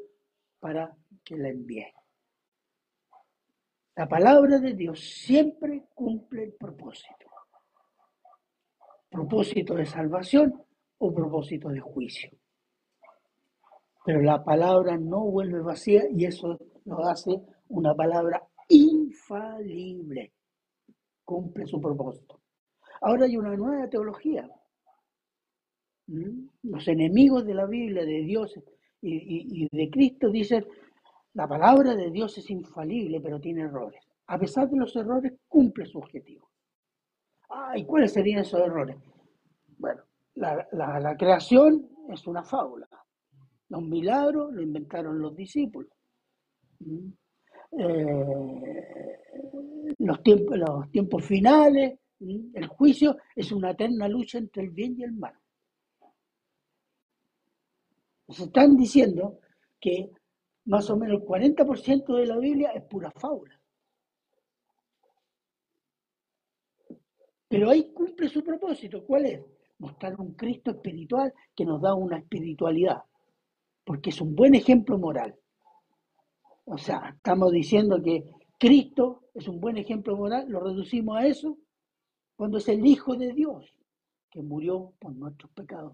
para 0.60 0.96
que 1.24 1.38
la 1.38 1.50
envíe. 1.50 1.94
La 3.96 4.08
palabra 4.08 4.60
de 4.60 4.74
Dios 4.74 5.00
siempre 5.00 5.86
cumple 5.94 6.44
el 6.44 6.54
propósito. 6.54 7.30
Propósito 9.10 9.76
de 9.76 9.86
salvación 9.86 10.62
o 10.98 11.14
propósito 11.14 11.70
de 11.70 11.80
juicio. 11.80 12.32
Pero 14.04 14.22
la 14.22 14.44
palabra 14.44 14.98
no 14.98 15.22
vuelve 15.26 15.62
vacía 15.62 16.04
y 16.12 16.26
eso 16.26 16.60
lo 16.84 17.06
hace 17.06 17.42
una 17.70 17.96
palabra 17.96 18.46
infalible. 18.68 20.34
Cumple 21.24 21.66
su 21.66 21.80
propósito. 21.80 22.42
Ahora 23.02 23.26
hay 23.26 23.38
una 23.38 23.56
nueva 23.56 23.90
teología. 23.90 24.50
¿Mm? 26.08 26.48
Los 26.64 26.88
enemigos 26.88 27.46
de 27.46 27.54
la 27.54 27.66
Biblia, 27.66 28.06
de 28.06 28.22
Dios 28.22 28.54
y, 29.02 29.68
de 29.72 29.90
Cristo 29.90 30.30
dicen, 30.30 30.66
la 31.34 31.48
palabra 31.48 31.96
de 31.96 32.12
Dios 32.12 32.38
es 32.38 32.50
infalible, 32.50 33.20
pero 33.22 33.40
tiene 33.40 33.62
errores. 33.64 34.02
A 34.28 34.40
pesar 34.40 34.70
de 34.70 34.78
los 34.78 34.96
errores, 34.96 35.34
cumple 35.48 35.86
su 35.86 36.00
objetivo. 36.00 36.50
¿y 37.76 37.86
cuáles 37.86 38.14
serían 38.14 38.42
esos 38.42 38.60
errores? 38.60 38.98
Bueno, 39.78 40.02
la, 40.36 41.16
creación 41.18 41.88
es 42.10 42.26
una 42.28 42.44
fábula. 42.44 42.88
Un 43.70 43.90
milagro 43.90 44.52
lo 44.52 44.62
inventaron 44.62 45.20
los 45.20 45.36
discípulos. 45.36 45.92
¿Mm? 46.80 47.10
Eh, 47.78 49.20
los, 50.00 50.24
tiempos, 50.24 50.58
los 50.58 50.92
tiempos 50.92 51.26
finales, 51.26 52.00
el 52.20 52.68
juicio 52.68 53.18
es 53.36 53.52
una 53.52 53.72
eterna 53.72 54.08
lucha 54.08 54.38
entre 54.38 54.64
el 54.64 54.70
bien 54.70 54.96
y 54.98 55.04
el 55.04 55.14
mal. 55.14 55.34
Se 58.30 58.46
están 58.46 58.76
diciendo 58.76 59.40
que 59.80 60.10
más 60.66 60.90
o 60.90 60.98
menos 60.98 61.22
el 61.22 61.28
40% 61.28 62.16
de 62.16 62.26
la 62.26 62.38
Biblia 62.38 62.72
es 62.72 62.84
pura 62.84 63.12
fábula. 63.12 63.60
Pero 67.48 67.70
ahí 67.70 67.94
cumple 67.94 68.28
su 68.28 68.44
propósito. 68.44 69.06
¿Cuál 69.06 69.26
es? 69.28 69.42
Mostrar 69.78 70.20
un 70.20 70.34
Cristo 70.34 70.72
espiritual 70.72 71.34
que 71.56 71.66
nos 71.66 71.82
da 71.82 71.94
una 71.94 72.18
espiritualidad, 72.18 73.04
porque 73.84 74.10
es 74.10 74.20
un 74.22 74.36
buen 74.36 74.56
ejemplo 74.56 74.98
moral. 74.98 75.36
O 76.66 76.78
sea, 76.78 77.14
estamos 77.16 77.52
diciendo 77.52 78.02
que 78.02 78.24
Cristo 78.58 79.26
es 79.34 79.48
un 79.48 79.60
buen 79.60 79.78
ejemplo 79.78 80.16
moral, 80.16 80.50
lo 80.50 80.60
reducimos 80.60 81.18
a 81.18 81.28
eso. 81.28 81.58
cuando 82.36 82.58
es 82.58 82.68
el 82.68 82.86
Hijo 82.86 83.16
de 83.16 83.32
Dios 83.32 83.74
que 84.30 84.42
murió 84.42 84.92
por 85.00 85.16
nuestros 85.16 85.50
pecados. 85.52 85.94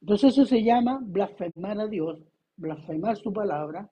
Entonces 0.00 0.32
eso 0.32 0.46
se 0.46 0.62
llama 0.62 0.98
blasfemar 1.02 1.78
a 1.80 1.86
Dios, 1.86 2.20
blasfemar 2.56 3.16
su 3.16 3.32
palabra 3.32 3.90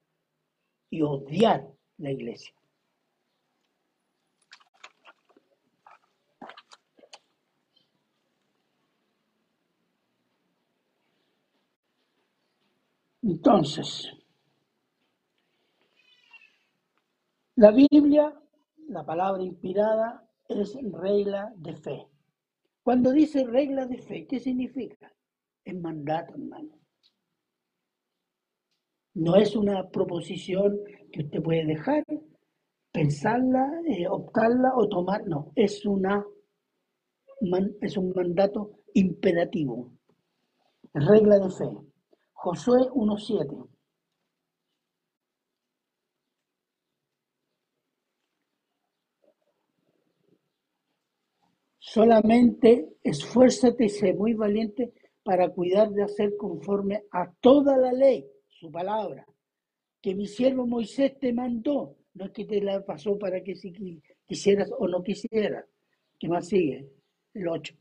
y 0.89 1.01
odiar 1.01 1.67
la 1.97 2.11
iglesia. 2.11 2.53
Entonces, 13.21 14.09
la 17.55 17.71
Biblia, 17.71 18.33
la 18.87 19.05
palabra 19.05 19.43
inspirada, 19.43 20.27
es 20.47 20.75
regla 20.91 21.53
de 21.55 21.75
fe. 21.75 22.07
Cuando 22.81 23.11
dice 23.11 23.45
regla 23.45 23.85
de 23.85 23.99
fe, 23.99 24.25
¿qué 24.25 24.39
significa? 24.39 25.13
Es 25.69 25.75
mandato, 25.79 26.33
hermano. 26.33 26.79
No 29.13 29.35
es 29.35 29.55
una 29.55 29.87
proposición 29.87 30.79
que 31.11 31.21
usted 31.21 31.43
puede 31.43 31.63
dejar, 31.63 32.03
pensarla, 32.91 33.69
eh, 33.85 34.07
optarla 34.07 34.71
o 34.75 34.89
tomar. 34.89 35.27
No, 35.27 35.51
es, 35.55 35.85
una, 35.85 36.25
es 37.81 37.97
un 37.97 38.13
mandato 38.15 38.79
imperativo. 38.95 39.91
Regla 40.91 41.37
de 41.37 41.51
fe. 41.51 41.69
Josué 42.33 42.89
1.7. 42.91 43.69
Solamente 51.77 52.97
esfuérzate 53.03 53.85
y 53.85 53.89
sé 53.89 54.13
muy 54.15 54.33
valiente 54.33 54.93
para 55.29 55.47
cuidar 55.51 55.91
de 55.91 56.01
hacer 56.01 56.35
conforme 56.37 57.03
a 57.11 57.31
toda 57.39 57.77
la 57.77 57.93
ley, 57.93 58.25
su 58.47 58.71
palabra, 58.71 59.27
que 60.01 60.15
mi 60.15 60.25
siervo 60.25 60.65
Moisés 60.65 61.19
te 61.19 61.31
mandó. 61.31 61.97
No 62.15 62.25
es 62.25 62.31
que 62.31 62.45
te 62.45 62.59
la 62.59 62.83
pasó 62.83 63.15
para 63.19 63.43
que 63.43 63.55
si 63.55 63.71
quisieras 64.25 64.71
o 64.75 64.87
no 64.87 65.03
quisieras. 65.03 65.65
¿Qué 66.17 66.27
más 66.27 66.47
sigue? 66.47 66.89
El 67.35 67.47
8. 67.47 67.75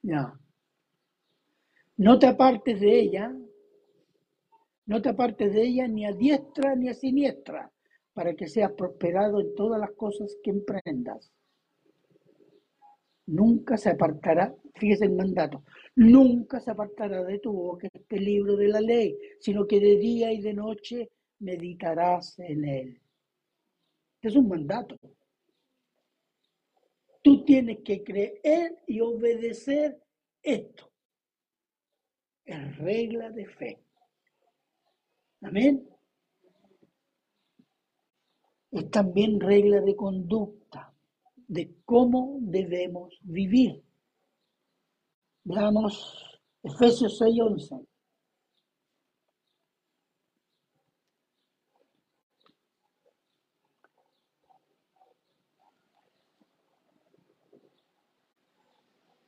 Ya. 0.00 0.40
No 1.98 2.18
te 2.18 2.26
apartes 2.26 2.80
de 2.80 3.00
ella, 3.00 3.36
no 4.86 5.02
te 5.02 5.10
apartes 5.10 5.52
de 5.52 5.62
ella 5.62 5.88
ni 5.88 6.06
a 6.06 6.12
diestra 6.12 6.74
ni 6.74 6.88
a 6.88 6.94
siniestra, 6.94 7.70
para 8.14 8.34
que 8.34 8.46
seas 8.46 8.72
prosperado 8.72 9.40
en 9.40 9.54
todas 9.54 9.80
las 9.80 9.90
cosas 9.92 10.36
que 10.42 10.50
emprendas. 10.50 11.32
Nunca 13.26 13.76
se 13.76 13.90
apartará, 13.90 14.54
fíjese 14.74 15.06
el 15.06 15.12
mandato, 15.12 15.64
nunca 15.96 16.60
se 16.60 16.70
apartará 16.70 17.24
de 17.24 17.38
tu 17.38 17.52
boca 17.52 17.88
este 17.92 18.18
libro 18.18 18.56
de 18.56 18.68
la 18.68 18.80
ley, 18.80 19.18
sino 19.40 19.66
que 19.66 19.80
de 19.80 19.96
día 19.96 20.32
y 20.32 20.40
de 20.40 20.54
noche 20.54 21.10
meditarás 21.40 22.38
en 22.38 22.64
él. 22.64 23.00
Este 24.16 24.28
es 24.28 24.36
un 24.36 24.48
mandato. 24.48 24.96
Tú 27.22 27.44
tienes 27.44 27.78
que 27.78 28.04
creer 28.04 28.82
y 28.86 29.00
obedecer 29.00 29.98
esto. 30.42 30.90
Es 32.44 32.76
regla 32.76 33.30
de 33.30 33.46
fe. 33.46 33.78
Amén. 35.40 35.93
Es 38.74 38.90
también 38.90 39.38
regla 39.38 39.80
de 39.80 39.94
conducta, 39.94 40.92
de 41.46 41.76
cómo 41.84 42.38
debemos 42.40 43.16
vivir. 43.22 43.84
Veamos 45.44 46.40
Efesios 46.60 47.20
6:11. 47.20 47.86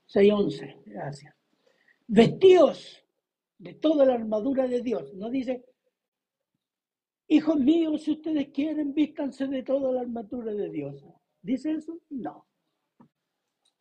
6.11, 0.09 0.82
gracias. 0.86 1.34
Vestidos 2.09 3.05
de 3.59 3.74
toda 3.74 4.07
la 4.07 4.14
armadura 4.14 4.66
de 4.66 4.80
Dios. 4.80 5.14
No 5.14 5.30
dice, 5.30 5.64
hijos 7.29 7.59
míos, 7.59 8.03
si 8.03 8.12
ustedes 8.12 8.49
quieren, 8.49 8.95
vístanse 8.95 9.47
de 9.47 9.62
toda 9.62 9.93
la 9.93 10.01
armadura 10.03 10.53
de 10.53 10.70
Dios. 10.70 11.05
¿Dice 11.43 11.72
eso? 11.72 11.99
No. 12.11 12.47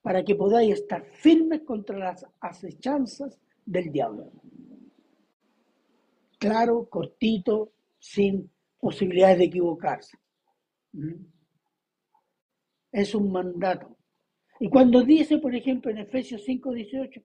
Para 0.02 0.24
que 0.24 0.36
podáis 0.36 0.76
estar 0.76 1.04
firmes 1.06 1.62
contra 1.62 1.98
las 1.98 2.26
acechanzas 2.40 3.40
del 3.66 3.92
diablo. 3.92 4.32
Claro, 6.38 6.88
cortito, 6.90 7.74
sin 7.98 8.52
posibilidades 8.80 9.40
de 9.40 9.46
equivocarse. 9.46 10.18
¿Mm? 10.92 11.26
Es 12.92 13.16
un 13.16 13.32
mandato. 13.32 13.98
Y 14.60 14.70
cuando 14.70 15.04
dice, 15.04 15.38
por 15.40 15.54
ejemplo, 15.54 15.92
en 15.92 15.98
Efesios 15.98 16.44
5, 16.46 16.72
18, 16.72 17.22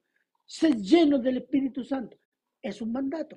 sed 0.47 0.77
llenos 0.79 1.23
del 1.23 1.37
Espíritu 1.37 1.85
Santo, 1.85 2.17
es 2.61 2.81
un 2.83 2.93
mandato. 2.93 3.37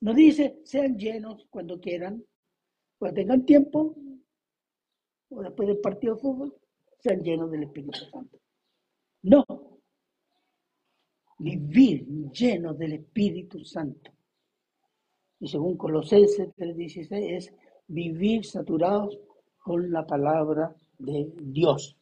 No 0.00 0.14
dice, 0.14 0.60
sean 0.64 0.96
llenos 0.96 1.46
cuando 1.50 1.78
quieran, 1.78 2.24
cuando 2.98 3.14
tengan 3.14 3.44
tiempo, 3.44 3.94
o 5.28 5.42
después 5.42 5.68
del 5.68 5.78
partido 5.78 6.14
de 6.14 6.20
fútbol, 6.20 6.56
sean 6.98 7.22
llenos 7.22 7.50
del 7.50 7.64
Espíritu 7.64 7.98
Santo. 7.98 8.38
No. 9.22 9.44
Vivir 11.38 12.06
llenos 12.30 12.78
del 12.78 12.94
Espíritu 12.94 13.64
Santo. 13.64 14.10
Y 15.38 15.48
según 15.48 15.76
Colosenses 15.76 16.48
3:16 16.56 17.36
es 17.36 17.52
vivir 17.86 18.44
saturados 18.44 19.18
con 19.58 19.90
la 19.90 20.06
palabra 20.06 20.74
de 20.98 21.30
Dios. 21.36 21.96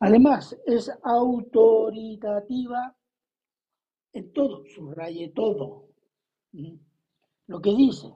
Además, 0.00 0.56
es 0.66 0.90
autoritativa 1.02 2.94
en 4.14 4.32
todo, 4.32 4.64
subraye 4.66 5.28
todo. 5.30 5.88
Lo 7.46 7.60
que 7.60 7.74
dice, 7.74 8.14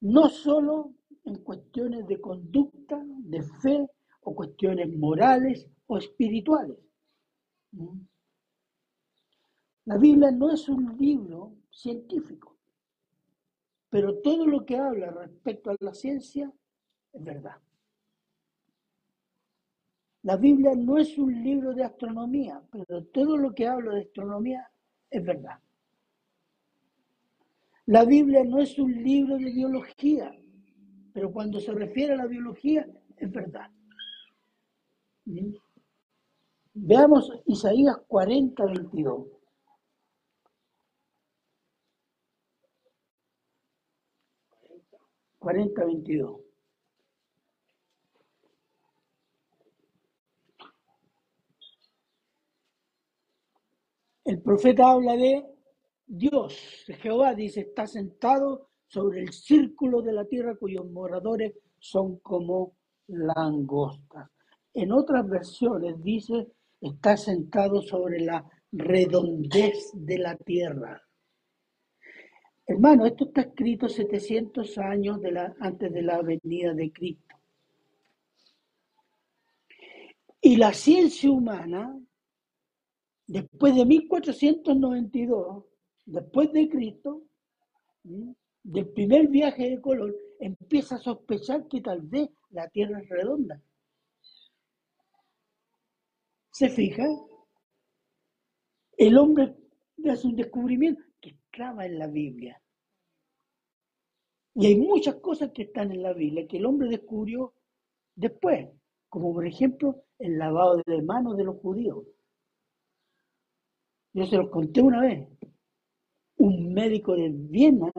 no 0.00 0.28
solo 0.28 0.94
en 1.24 1.42
cuestiones 1.42 2.06
de 2.06 2.20
conducta, 2.20 3.02
de 3.04 3.42
fe 3.42 3.86
o 4.22 4.34
cuestiones 4.34 4.96
morales 4.96 5.68
o 5.88 5.98
espirituales. 5.98 6.78
La 9.84 9.98
Biblia 9.98 10.30
no 10.30 10.52
es 10.52 10.68
un 10.68 10.96
libro 10.96 11.56
científico, 11.70 12.56
pero 13.90 14.20
todo 14.20 14.46
lo 14.46 14.64
que 14.64 14.76
habla 14.76 15.10
respecto 15.10 15.70
a 15.70 15.76
la 15.80 15.94
ciencia 15.94 16.52
es 17.12 17.24
verdad. 17.24 17.56
La 20.22 20.36
Biblia 20.36 20.74
no 20.76 20.98
es 20.98 21.18
un 21.18 21.42
libro 21.42 21.72
de 21.72 21.84
astronomía, 21.84 22.60
pero 22.70 23.04
todo 23.06 23.36
lo 23.36 23.54
que 23.54 23.66
hablo 23.66 23.94
de 23.94 24.02
astronomía 24.02 24.68
es 25.10 25.24
verdad. 25.24 25.58
La 27.86 28.04
Biblia 28.04 28.42
no 28.44 28.58
es 28.58 28.78
un 28.78 28.92
libro 29.02 29.36
de 29.36 29.52
biología, 29.52 30.36
pero 31.12 31.32
cuando 31.32 31.60
se 31.60 31.72
refiere 31.72 32.14
a 32.14 32.16
la 32.16 32.26
biología 32.26 32.86
es 33.16 33.30
verdad. 33.30 33.70
¿Mm? 35.24 35.54
Veamos 36.74 37.32
Isaías 37.46 37.96
40, 38.08 38.64
22. 38.66 39.26
Cuarenta, 45.38 45.84
veintidós. 45.84 46.45
El 54.26 54.42
profeta 54.42 54.90
habla 54.90 55.16
de 55.16 55.44
Dios, 56.04 56.84
Jehová 57.00 57.32
dice, 57.32 57.60
está 57.60 57.86
sentado 57.86 58.70
sobre 58.88 59.20
el 59.20 59.32
círculo 59.32 60.02
de 60.02 60.12
la 60.12 60.24
tierra 60.24 60.56
cuyos 60.56 60.84
moradores 60.90 61.52
son 61.78 62.18
como 62.18 62.74
langostas. 63.06 64.28
En 64.74 64.90
otras 64.90 65.28
versiones 65.28 66.02
dice, 66.02 66.48
está 66.80 67.16
sentado 67.16 67.80
sobre 67.82 68.18
la 68.18 68.44
redondez 68.72 69.92
de 69.94 70.18
la 70.18 70.36
tierra. 70.36 71.00
Hermano, 72.66 73.06
esto 73.06 73.26
está 73.26 73.42
escrito 73.42 73.88
700 73.88 74.76
años 74.78 75.20
antes 75.60 75.92
de 75.92 76.02
la 76.02 76.20
venida 76.20 76.74
de 76.74 76.90
Cristo. 76.90 77.36
Y 80.40 80.56
la 80.56 80.72
ciencia 80.72 81.30
humana 81.30 81.96
después 83.26 83.74
de 83.74 83.84
1492, 83.84 85.64
después 86.04 86.52
de 86.52 86.68
Cristo, 86.68 87.22
del 88.62 88.88
primer 88.88 89.28
viaje 89.28 89.70
de 89.70 89.80
Colón, 89.80 90.14
empieza 90.38 90.96
a 90.96 91.00
sospechar 91.00 91.66
que 91.68 91.80
tal 91.80 92.02
vez 92.02 92.28
la 92.50 92.68
Tierra 92.68 93.00
es 93.00 93.08
redonda. 93.08 93.60
¿Se 96.50 96.68
fija? 96.68 97.04
El 98.96 99.18
hombre 99.18 99.54
hace 100.10 100.26
un 100.26 100.36
descubrimiento 100.36 101.02
que 101.20 101.30
estaba 101.30 101.84
en 101.84 101.98
la 101.98 102.06
Biblia. 102.06 102.60
Y 104.54 104.66
hay 104.66 104.76
muchas 104.76 105.16
cosas 105.16 105.50
que 105.52 105.64
están 105.64 105.92
en 105.92 106.02
la 106.02 106.14
Biblia 106.14 106.46
que 106.46 106.56
el 106.56 106.64
hombre 106.64 106.88
descubrió 106.88 107.52
después, 108.14 108.68
como 109.10 109.34
por 109.34 109.46
ejemplo 109.46 110.04
el 110.18 110.38
lavado 110.38 110.82
de 110.86 111.02
manos 111.02 111.36
de 111.36 111.44
los 111.44 111.58
judíos. 111.60 112.04
Yo 114.16 114.24
se 114.24 114.38
los 114.38 114.48
conté 114.48 114.80
una 114.80 115.02
vez. 115.02 115.28
Un 116.38 116.72
médico 116.72 117.14
de 117.14 117.28
Viena, 117.28 117.92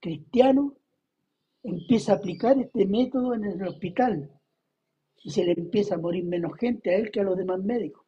cristiano, 0.00 0.76
empieza 1.62 2.12
a 2.12 2.16
aplicar 2.16 2.58
este 2.58 2.86
método 2.86 3.34
en 3.34 3.44
el 3.44 3.62
hospital 3.68 4.32
y 5.22 5.30
se 5.30 5.44
le 5.44 5.52
empieza 5.52 5.94
a 5.94 5.98
morir 5.98 6.24
menos 6.24 6.56
gente 6.56 6.90
a 6.90 6.96
él 6.96 7.12
que 7.12 7.20
a 7.20 7.22
los 7.22 7.36
demás 7.36 7.62
médicos. 7.62 8.04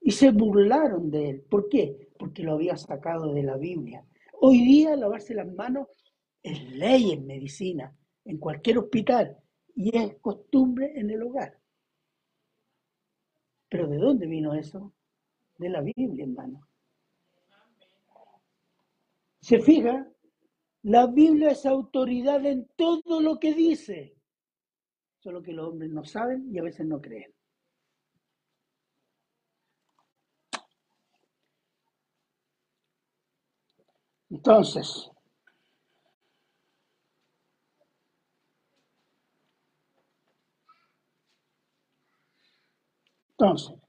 Y 0.00 0.12
se 0.12 0.30
burlaron 0.30 1.10
de 1.10 1.30
él. 1.30 1.40
¿Por 1.50 1.68
qué? 1.68 2.10
Porque 2.16 2.44
lo 2.44 2.52
había 2.52 2.76
sacado 2.76 3.34
de 3.34 3.42
la 3.42 3.56
Biblia. 3.56 4.06
Hoy 4.40 4.58
día 4.58 4.94
lavarse 4.94 5.34
las 5.34 5.52
manos 5.52 5.88
es 6.44 6.62
ley 6.74 7.10
en 7.10 7.26
medicina, 7.26 7.92
en 8.24 8.38
cualquier 8.38 8.78
hospital, 8.78 9.36
y 9.74 9.96
es 9.96 10.14
costumbre 10.20 10.92
en 10.94 11.10
el 11.10 11.24
hogar. 11.24 11.58
Pero 13.68 13.88
¿de 13.88 13.96
dónde 13.96 14.28
vino 14.28 14.54
eso? 14.54 14.94
De 15.58 15.68
la 15.68 15.80
Biblia, 15.80 16.24
hermano. 16.24 16.66
¿Se 19.40 19.60
fija? 19.60 20.06
La 20.82 21.06
Biblia 21.06 21.50
es 21.50 21.66
autoridad 21.66 22.44
en 22.46 22.68
todo 22.76 23.20
lo 23.20 23.38
que 23.38 23.52
dice. 23.52 24.16
Solo 25.18 25.42
que 25.42 25.52
los 25.52 25.68
hombres 25.68 25.90
no 25.90 26.04
saben 26.04 26.48
y 26.54 26.58
a 26.58 26.62
veces 26.62 26.86
no 26.86 27.00
creen. 27.00 27.34
Entonces, 34.30 35.10
entonces, 43.30 43.87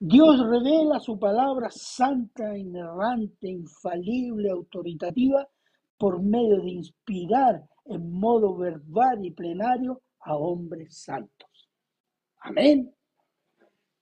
Dios 0.00 0.38
revela 0.38 1.00
su 1.00 1.18
palabra 1.18 1.70
santa, 1.70 2.56
inerrante, 2.56 3.48
infalible, 3.48 4.50
autoritativa, 4.50 5.48
por 5.96 6.22
medio 6.22 6.62
de 6.62 6.70
inspirar 6.70 7.68
en 7.84 8.12
modo 8.12 8.56
verbal 8.56 9.24
y 9.24 9.32
plenario 9.32 10.00
a 10.20 10.36
hombres 10.36 11.02
santos. 11.02 11.68
Amén. 12.38 12.94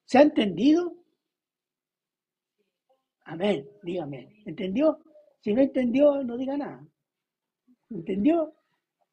¿Se 0.05 0.19
ha 0.19 0.23
entendido? 0.23 0.95
Amén. 3.25 3.67
Dígame. 3.83 4.43
¿Entendió? 4.45 4.99
Si 5.41 5.55
no 5.55 5.63
entendió, 5.63 6.23
no 6.23 6.37
diga 6.37 6.59
nada. 6.59 6.87
¿Entendió? 7.89 8.53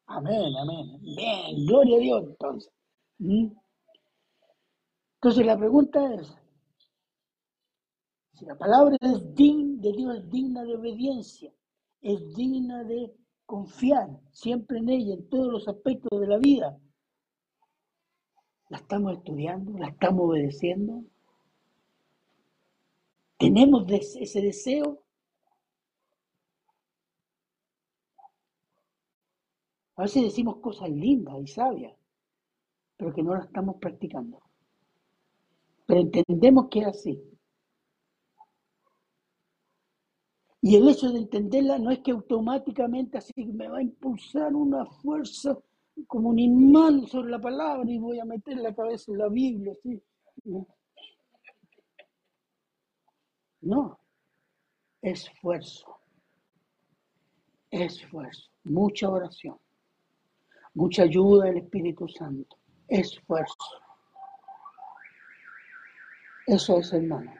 Amén, 0.06 0.54
amén. 0.60 1.00
Bien, 1.00 1.66
gloria 1.66 1.96
a 1.96 2.00
Dios 2.00 2.24
entonces. 2.26 2.72
¿Mm? 3.18 3.46
Entonces 5.14 5.46
la 5.46 5.56
pregunta 5.56 6.14
es, 6.14 6.36
si 8.34 8.44
la 8.46 8.56
palabra 8.56 8.96
es 9.00 9.34
digna 9.34 9.80
de 9.80 9.92
Dios, 9.92 10.16
es 10.18 10.30
digna 10.30 10.64
de 10.64 10.74
obediencia, 10.74 11.52
es 12.00 12.34
digna 12.34 12.82
de 12.82 13.14
confiar 13.46 14.08
siempre 14.32 14.78
en 14.78 14.88
ella, 14.88 15.14
en 15.14 15.28
todos 15.28 15.52
los 15.52 15.68
aspectos 15.68 16.20
de 16.20 16.26
la 16.26 16.38
vida. 16.38 16.78
¿La 18.70 18.78
estamos 18.78 19.12
estudiando? 19.12 19.78
¿La 19.78 19.88
estamos 19.88 20.30
obedeciendo? 20.30 21.04
¿Tenemos 23.38 23.84
ese 23.90 24.40
deseo? 24.40 25.04
A 29.96 30.02
veces 30.02 30.24
decimos 30.24 30.56
cosas 30.56 30.90
lindas 30.90 31.36
y 31.40 31.46
sabias, 31.46 31.96
pero 32.96 33.14
que 33.14 33.22
no 33.22 33.34
las 33.34 33.46
estamos 33.46 33.76
practicando. 33.76 34.42
Pero 35.86 36.00
entendemos 36.00 36.68
que 36.68 36.80
es 36.80 36.86
así. 36.86 37.33
Y 40.66 40.76
el 40.76 40.88
hecho 40.88 41.12
de 41.12 41.18
entenderla 41.18 41.78
no 41.78 41.90
es 41.90 41.98
que 41.98 42.12
automáticamente 42.12 43.18
así 43.18 43.34
me 43.52 43.68
va 43.68 43.76
a 43.76 43.82
impulsar 43.82 44.54
una 44.54 44.86
fuerza 44.86 45.58
como 46.06 46.30
un 46.30 46.38
imán 46.38 47.06
sobre 47.06 47.32
la 47.32 47.38
palabra 47.38 47.84
y 47.86 47.98
voy 47.98 48.18
a 48.18 48.24
meter 48.24 48.56
la 48.56 48.74
cabeza 48.74 49.12
en 49.12 49.18
la 49.18 49.28
Biblia. 49.28 49.74
¿sí? 49.82 50.02
No, 53.60 53.98
esfuerzo, 55.02 55.98
esfuerzo, 57.70 58.50
mucha 58.62 59.10
oración, 59.10 59.58
mucha 60.72 61.02
ayuda 61.02 61.44
del 61.44 61.58
Espíritu 61.58 62.08
Santo, 62.08 62.56
esfuerzo. 62.88 63.54
Eso 66.46 66.78
es 66.78 66.90
hermano. 66.94 67.34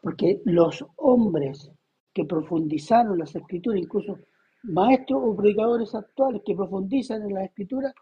Porque 0.00 0.42
los 0.44 0.84
hombres 0.96 1.70
que 2.12 2.24
profundizaron 2.24 3.18
las 3.18 3.34
escrituras, 3.34 3.80
incluso 3.80 4.18
maestros 4.62 5.22
o 5.24 5.36
predicadores 5.36 5.94
actuales 5.94 6.42
que 6.44 6.54
profundizan 6.54 7.22
en 7.22 7.34
las 7.34 7.44
escrituras, 7.44 7.94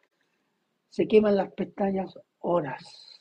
se 0.89 1.07
queman 1.07 1.37
las 1.37 1.53
pestañas 1.53 2.19
horas. 2.41 3.21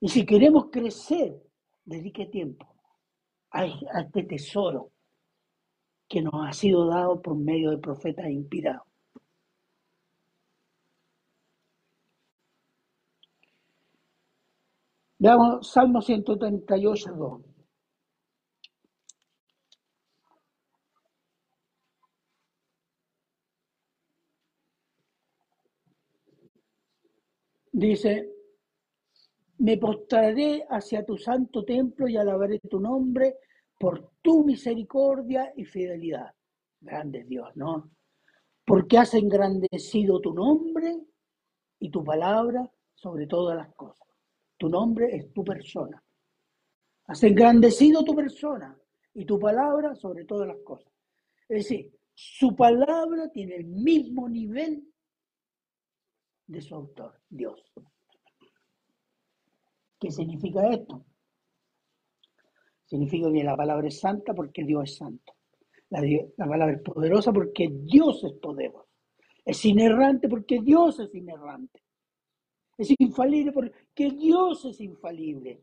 Y 0.00 0.08
si 0.08 0.26
queremos 0.26 0.66
crecer, 0.70 1.42
dedique 1.84 2.26
tiempo 2.26 2.66
a, 3.50 3.64
este 3.64 4.24
tesoro 4.24 4.90
que 6.08 6.20
nos 6.20 6.34
ha 6.46 6.52
sido 6.52 6.86
dado 6.86 7.22
por 7.22 7.36
medio 7.36 7.70
de 7.70 7.78
profetas 7.78 8.26
inspirados. 8.26 8.86
Veamos 15.24 15.72
Salmo 15.72 16.02
138, 16.02 17.14
2. 17.16 17.40
Dice, 27.72 28.28
me 29.60 29.78
postraré 29.78 30.66
hacia 30.68 31.06
tu 31.06 31.16
santo 31.16 31.64
templo 31.64 32.06
y 32.06 32.18
alabaré 32.18 32.58
tu 32.58 32.78
nombre 32.78 33.38
por 33.78 34.10
tu 34.20 34.44
misericordia 34.44 35.54
y 35.56 35.64
fidelidad. 35.64 36.34
Grande 36.82 37.24
Dios, 37.24 37.48
¿no? 37.54 37.90
Porque 38.66 38.98
has 38.98 39.14
engrandecido 39.14 40.20
tu 40.20 40.34
nombre 40.34 40.98
y 41.78 41.90
tu 41.90 42.04
palabra 42.04 42.70
sobre 42.94 43.26
todas 43.26 43.56
las 43.56 43.74
cosas. 43.74 44.13
Tu 44.64 44.70
nombre 44.70 45.14
es 45.14 45.30
tu 45.30 45.44
persona. 45.44 46.02
Has 47.08 47.22
engrandecido 47.22 48.02
tu 48.02 48.14
persona 48.14 48.74
y 49.12 49.26
tu 49.26 49.38
palabra 49.38 49.94
sobre 49.94 50.24
todas 50.24 50.48
las 50.48 50.56
cosas. 50.64 50.90
Es 51.46 51.68
decir, 51.68 51.92
su 52.14 52.56
palabra 52.56 53.30
tiene 53.30 53.56
el 53.56 53.66
mismo 53.66 54.26
nivel 54.26 54.90
de 56.46 56.62
su 56.62 56.74
autor, 56.74 57.20
Dios. 57.28 57.60
¿Qué 60.00 60.10
significa 60.10 60.66
esto? 60.70 61.04
Significa 62.86 63.30
que 63.30 63.44
la 63.44 63.58
palabra 63.58 63.88
es 63.88 64.00
santa 64.00 64.32
porque 64.32 64.64
Dios 64.64 64.84
es 64.84 64.96
santo. 64.96 65.34
La, 65.90 66.00
la 66.38 66.46
palabra 66.46 66.74
es 66.74 66.80
poderosa 66.80 67.34
porque 67.34 67.68
Dios 67.70 68.24
es 68.24 68.32
poderoso. 68.40 68.88
Es 69.44 69.62
inerrante 69.66 70.26
porque 70.26 70.62
Dios 70.62 71.00
es 71.00 71.14
inerrante. 71.14 71.83
Es 72.76 72.92
infalible 72.98 73.52
porque 73.52 74.10
Dios 74.10 74.64
es 74.64 74.80
infalible. 74.80 75.60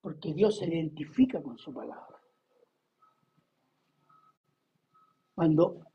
Porque 0.00 0.32
Dios 0.32 0.58
se 0.58 0.66
identifica 0.66 1.42
con 1.42 1.58
su 1.58 1.72
palabra. 1.72 2.18
Cuando 5.34 5.86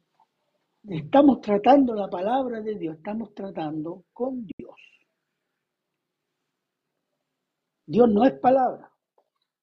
estamos 0.83 1.41
tratando 1.41 1.95
la 1.95 2.07
palabra 2.07 2.61
de 2.61 2.75
Dios, 2.75 2.97
estamos 2.97 3.33
tratando 3.33 4.05
con 4.13 4.45
Dios. 4.45 4.75
Dios 7.87 8.09
no 8.09 8.23
es 8.25 8.33
palabra, 8.39 8.91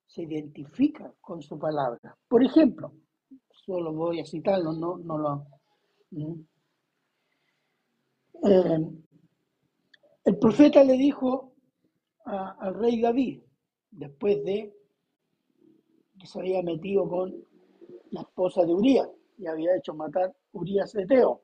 se 0.06 0.22
identifica 0.22 1.12
con 1.20 1.42
su 1.42 1.58
palabra. 1.58 2.16
Por 2.28 2.44
ejemplo, 2.44 2.92
solo 3.64 3.92
voy 3.92 4.20
a 4.20 4.26
citarlo, 4.26 4.72
no, 4.72 4.98
no 4.98 5.18
lo... 5.18 5.46
Eh, 8.44 8.88
el 10.24 10.38
profeta 10.38 10.84
le 10.84 10.94
dijo 10.94 11.52
al 12.24 12.74
rey 12.74 13.00
David, 13.00 13.42
después 13.90 14.44
de 14.44 14.74
que 16.18 16.26
se 16.26 16.38
había 16.38 16.62
metido 16.62 17.08
con 17.08 17.34
la 18.10 18.20
esposa 18.20 18.64
de 18.64 18.74
Urias 18.74 19.08
y 19.38 19.46
había 19.46 19.76
hecho 19.76 19.94
matar 19.94 20.32
Urias 20.52 20.94
Eteo. 20.94 21.42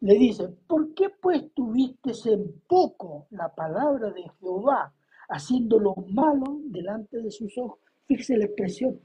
Le 0.00 0.14
dice, 0.14 0.48
¿por 0.66 0.92
qué 0.94 1.08
pues 1.10 1.52
tuviste 1.54 2.12
en 2.26 2.60
poco 2.66 3.26
la 3.30 3.54
palabra 3.54 4.10
de 4.10 4.24
Jehová, 4.40 4.92
haciendo 5.28 5.78
lo 5.78 5.94
malo 5.94 6.58
delante 6.64 7.22
de 7.22 7.30
sus 7.30 7.56
ojos? 7.56 7.78
Fíjese 8.06 8.36
la 8.36 8.46
expresión. 8.46 9.00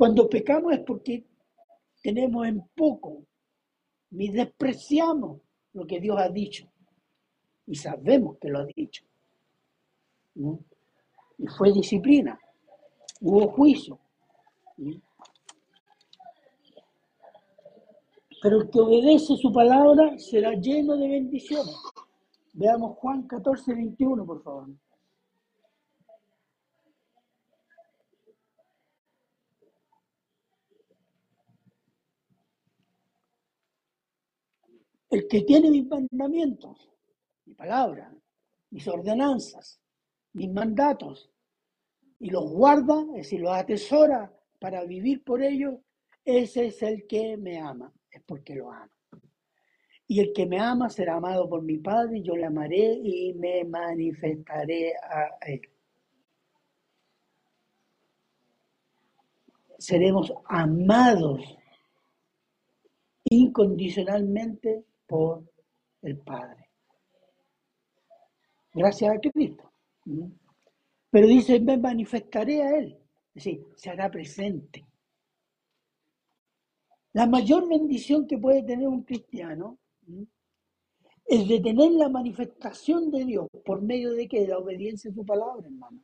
Cuando 0.00 0.30
pecamos 0.30 0.72
es 0.72 0.80
porque 0.80 1.26
tenemos 2.02 2.46
en 2.46 2.62
poco, 2.74 3.22
ni 4.12 4.30
despreciamos 4.30 5.42
lo 5.74 5.86
que 5.86 6.00
Dios 6.00 6.16
ha 6.18 6.30
dicho. 6.30 6.66
Y 7.66 7.74
sabemos 7.74 8.38
que 8.38 8.48
lo 8.48 8.60
ha 8.60 8.64
dicho. 8.64 9.04
Y 10.36 11.46
fue 11.48 11.74
disciplina, 11.74 12.40
hubo 13.20 13.48
juicio. 13.48 13.98
Pero 18.40 18.62
el 18.62 18.70
que 18.70 18.80
obedece 18.80 19.36
su 19.36 19.52
palabra 19.52 20.18
será 20.18 20.54
lleno 20.54 20.96
de 20.96 21.08
bendiciones. 21.08 21.76
Veamos 22.54 22.96
Juan 22.96 23.24
14, 23.24 23.74
21, 23.74 24.24
por 24.24 24.42
favor. 24.42 24.66
El 35.10 35.26
que 35.26 35.42
tiene 35.42 35.70
mis 35.70 35.86
mandamientos, 35.86 36.88
mi 37.44 37.54
palabra, 37.54 38.14
mis 38.70 38.86
ordenanzas, 38.86 39.80
mis 40.34 40.50
mandatos, 40.52 41.28
y 42.20 42.30
los 42.30 42.48
guarda, 42.52 43.00
es 43.16 43.24
decir, 43.24 43.40
los 43.40 43.52
atesora 43.52 44.32
para 44.60 44.84
vivir 44.84 45.24
por 45.24 45.42
ellos, 45.42 45.80
ese 46.24 46.66
es 46.66 46.80
el 46.82 47.06
que 47.08 47.36
me 47.36 47.58
ama, 47.58 47.92
es 48.10 48.22
porque 48.24 48.54
lo 48.54 48.70
ama. 48.70 48.90
Y 50.06 50.20
el 50.20 50.32
que 50.32 50.46
me 50.46 50.60
ama 50.60 50.88
será 50.88 51.16
amado 51.16 51.48
por 51.48 51.62
mi 51.62 51.78
Padre, 51.78 52.22
yo 52.22 52.36
le 52.36 52.46
amaré 52.46 53.00
y 53.02 53.32
me 53.34 53.64
manifestaré 53.64 54.92
a 54.94 55.28
él. 55.46 55.62
Seremos 59.78 60.32
amados 60.44 61.40
incondicionalmente 63.24 64.84
por 65.10 65.42
el 66.02 66.18
Padre. 66.18 66.70
Gracias 68.72 69.12
a 69.12 69.18
Cristo. 69.18 69.72
Pero 71.10 71.26
dice, 71.26 71.58
me 71.58 71.76
manifestaré 71.76 72.62
a 72.62 72.78
Él. 72.78 72.96
Es 73.34 73.44
decir, 73.44 73.66
se 73.74 73.90
hará 73.90 74.08
presente. 74.08 74.86
La 77.12 77.26
mayor 77.26 77.68
bendición 77.68 78.24
que 78.28 78.38
puede 78.38 78.62
tener 78.62 78.86
un 78.86 79.02
cristiano 79.02 79.78
es 81.24 81.48
de 81.48 81.60
tener 81.60 81.90
la 81.90 82.08
manifestación 82.08 83.10
de 83.10 83.24
Dios 83.24 83.48
por 83.64 83.82
medio 83.82 84.12
de 84.12 84.28
que 84.28 84.46
la 84.46 84.58
obediencia 84.58 85.10
a 85.10 85.14
su 85.14 85.26
palabra, 85.26 85.66
hermano. 85.66 86.00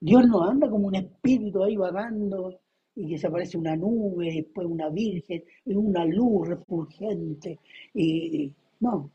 Dios 0.00 0.28
no 0.28 0.44
anda 0.44 0.68
como 0.68 0.86
un 0.86 0.94
espíritu 0.94 1.64
ahí 1.64 1.76
vagando 1.76 2.60
y 3.00 3.14
que 3.14 3.26
aparece 3.26 3.56
una 3.56 3.76
nube, 3.76 4.32
después 4.32 4.66
una 4.66 4.88
virgen, 4.88 5.44
y 5.64 5.74
una 5.74 6.04
luz 6.04 6.48
refulgente. 6.48 7.60
Y 7.94 8.52
no, 8.80 9.08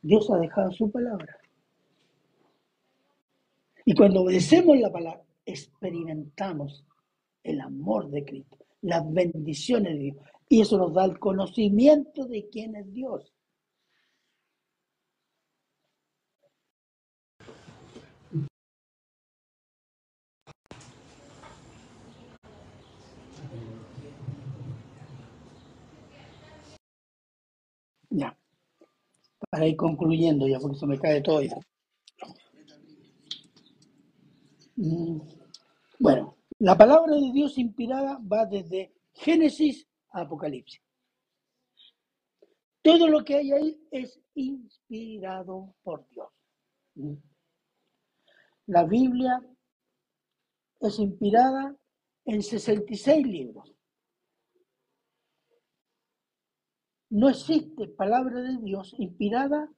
Dios 0.00 0.30
ha 0.30 0.38
dejado 0.38 0.72
su 0.72 0.90
palabra. 0.90 1.36
Y 3.84 3.94
cuando 3.94 4.22
obedecemos 4.22 4.78
la 4.78 4.90
palabra, 4.90 5.22
experimentamos 5.44 6.84
el 7.42 7.60
amor 7.60 8.08
de 8.08 8.24
Cristo, 8.24 8.56
las 8.80 9.12
bendiciones 9.12 9.92
de 9.92 9.98
Dios. 9.98 10.16
Y 10.48 10.62
eso 10.62 10.78
nos 10.78 10.94
da 10.94 11.04
el 11.04 11.18
conocimiento 11.18 12.26
de 12.26 12.48
quién 12.48 12.76
es 12.76 12.90
Dios. 12.94 13.30
Ya 28.10 28.36
para 29.50 29.66
ir 29.66 29.76
concluyendo 29.76 30.46
ya, 30.46 30.58
porque 30.58 30.78
se 30.78 30.86
me 30.86 30.98
cae 30.98 31.22
todo. 31.22 31.42
Mm, 34.76 35.20
bueno, 35.98 36.36
la 36.58 36.76
palabra 36.76 37.14
de 37.14 37.32
Dios 37.32 37.58
inspirada 37.58 38.20
va 38.20 38.46
desde 38.46 38.94
Génesis 39.12 39.86
a 40.10 40.22
Apocalipsis. 40.22 40.80
Todo 42.82 43.08
lo 43.08 43.24
que 43.24 43.34
hay 43.36 43.52
ahí 43.52 43.88
es 43.90 44.20
inspirado 44.34 45.74
por 45.82 46.08
Dios. 46.10 46.28
Mm. 46.94 47.14
La 48.66 48.84
Biblia 48.84 49.42
es 50.80 50.98
inspirada 50.98 51.76
en 52.24 52.42
66 52.42 53.26
libros. 53.26 53.74
No 57.10 57.30
existe 57.30 57.88
palabra 57.88 58.42
de 58.42 58.58
Dios 58.58 58.94
inspirada 58.98 59.70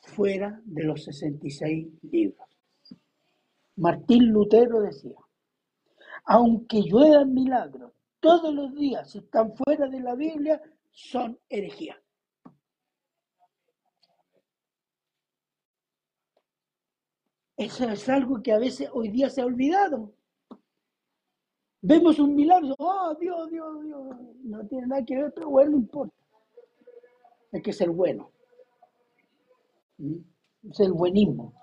fuera 0.00 0.60
de 0.64 0.82
los 0.82 1.04
66 1.04 1.86
libros. 2.02 2.48
Martín 3.76 4.32
Lutero 4.32 4.80
decía, 4.80 5.16
aunque 6.24 6.82
lluevan 6.82 7.32
milagros 7.32 7.92
todos 8.18 8.52
los 8.52 8.74
días 8.74 9.10
si 9.10 9.18
están 9.18 9.54
fuera 9.54 9.86
de 9.88 10.00
la 10.00 10.14
Biblia, 10.16 10.60
son 10.90 11.38
herejía. 11.48 12.00
Eso 17.56 17.88
es 17.88 18.08
algo 18.08 18.42
que 18.42 18.52
a 18.52 18.58
veces 18.58 18.88
hoy 18.92 19.08
día 19.08 19.30
se 19.30 19.40
ha 19.40 19.46
olvidado. 19.46 20.12
Vemos 21.80 22.18
un 22.18 22.34
milagro, 22.34 22.74
oh 22.78 23.14
Dios, 23.20 23.50
Dios, 23.50 23.84
Dios, 23.84 24.16
no 24.42 24.66
tiene 24.66 24.88
nada 24.88 25.04
que 25.04 25.16
ver, 25.16 25.32
pero 25.32 25.48
bueno, 25.50 25.72
no 25.72 25.76
importa 25.78 26.21
hay 27.52 27.62
que 27.62 27.72
ser 27.72 27.90
bueno. 27.90 28.30
Es 29.98 30.80
el 30.80 30.92
buenismo. 30.92 31.54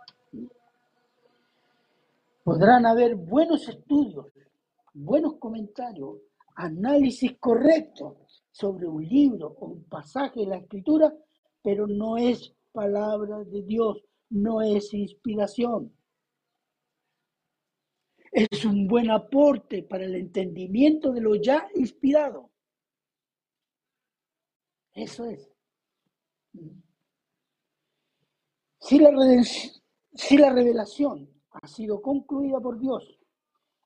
Podrán 2.44 2.86
haber 2.86 3.16
buenos 3.16 3.68
estudios, 3.68 4.28
buenos 4.94 5.36
comentarios, 5.36 6.18
análisis 6.56 7.38
correctos 7.40 8.44
sobre 8.52 8.88
un 8.88 9.04
libro 9.06 9.56
o 9.60 9.68
un 9.68 9.84
pasaje 9.84 10.42
de 10.42 10.48
la 10.48 10.58
escritura, 10.58 11.14
pero 11.62 11.88
no 11.88 12.18
es 12.18 12.54
palabra 12.72 13.44
de 13.44 13.64
Dios, 13.64 14.04
no 14.30 14.62
es 14.62 14.94
inspiración. 14.94 15.94
Es 18.32 18.64
un 18.64 18.88
buen 18.88 19.10
aporte 19.10 19.84
para 19.84 20.06
el 20.06 20.16
entendimiento 20.16 21.12
de 21.12 21.22
lo 21.22 21.36
ya 21.36 21.68
inspirado. 21.76 22.52
Eso 24.94 25.26
es. 25.26 25.50
Si 28.80 28.98
la, 30.38 30.50
revelación 30.52 31.30
ha 31.52 31.68
sido 31.68 32.02
concluida 32.02 32.60
por 32.60 32.80
Dios, 32.80 33.20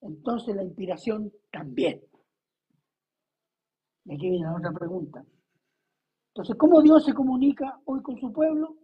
entonces 0.01 0.55
la 0.55 0.63
inspiración 0.63 1.31
también. 1.51 2.01
Y 4.05 4.13
aquí 4.13 4.29
viene 4.29 4.45
la 4.45 4.55
otra 4.55 4.71
pregunta. 4.71 5.25
Entonces, 6.29 6.55
¿cómo 6.57 6.81
Dios 6.81 7.05
se 7.05 7.13
comunica 7.13 7.81
hoy 7.85 8.01
con 8.01 8.17
su 8.19 8.31
pueblo? 8.31 8.77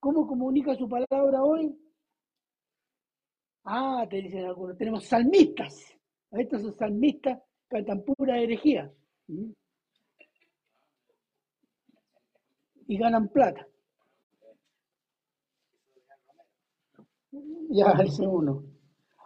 ¿Cómo 0.00 0.26
comunica 0.26 0.74
su 0.76 0.88
palabra 0.88 1.42
hoy? 1.42 1.76
Ah, 3.64 4.06
te 4.08 4.22
dicen 4.22 4.46
algunos, 4.46 4.76
tenemos 4.76 5.04
salmistas. 5.04 5.94
Estos 6.30 6.76
salmistas 6.76 7.40
cantan 7.68 8.02
pura 8.02 8.38
herejía. 8.38 8.92
¿Mm? 9.26 9.50
Y 12.88 12.98
ganan 12.98 13.28
plata. 13.28 13.66
Ya, 17.70 17.92
dice 18.02 18.26
uno. 18.26 18.64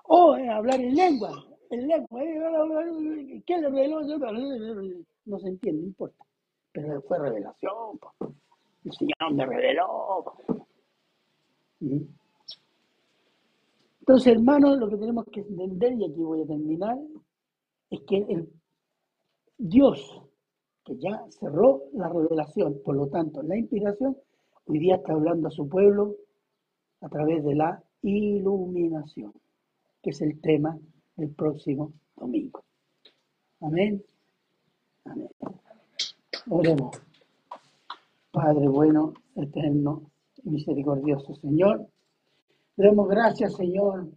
O 0.05 0.37
eh, 0.37 0.49
hablar 0.51 0.81
en 0.81 0.95
lengua, 0.95 1.33
en 1.71 1.89
lengua. 1.89 2.23
Eh, 2.23 3.43
¿Qué 3.47 3.59
le 3.59 3.69
reveló? 3.71 4.03
No 5.25 5.39
se 5.39 5.49
entiende, 5.49 5.81
no 5.81 5.89
importa. 5.89 6.25
Pero 6.73 7.01
fue 7.03 7.19
revelación. 7.19 7.99
El 8.85 8.93
Señor 8.93 9.35
me 9.35 9.47
reveló. 9.47 10.35
Entonces, 14.01 14.33
hermanos, 14.33 14.79
lo 14.79 14.89
que 14.89 14.97
tenemos 14.97 15.25
que 15.27 15.41
entender, 15.41 15.93
y 15.93 16.05
aquí 16.05 16.21
voy 16.21 16.43
a 16.43 16.47
terminar, 16.47 16.99
es 17.91 18.01
que 18.03 18.17
el 18.17 18.49
Dios, 19.59 20.21
que 20.85 20.97
ya 20.97 21.25
cerró 21.31 21.83
la 21.93 22.09
revelación, 22.09 22.81
por 22.85 22.97
lo 22.97 23.09
tanto, 23.09 23.43
la 23.43 23.57
inspiración, 23.57 24.17
hoy 24.67 24.79
día 24.79 24.97
está 24.97 25.13
hablando 25.13 25.49
a 25.49 25.51
su 25.51 25.69
pueblo 25.69 26.17
a 27.01 27.09
través 27.09 27.45
de 27.45 27.55
la 27.55 27.83
iluminación, 28.03 29.33
que 30.03 30.11
es 30.11 30.21
el 30.23 30.41
tema 30.41 30.79
del 31.17 31.31
próximo 31.31 31.93
domingo. 32.17 32.65
Amén. 33.61 34.03
Amén. 35.05 35.29
Oremos. 36.51 37.01
Padre 38.33 38.67
bueno, 38.67 39.13
eterno 39.37 40.11
y 40.43 40.51
misericordioso 40.51 41.35
Señor, 41.35 41.87
le 42.77 42.87
damos 42.87 43.09
gracias, 43.09 43.55
Señor, 43.55 44.09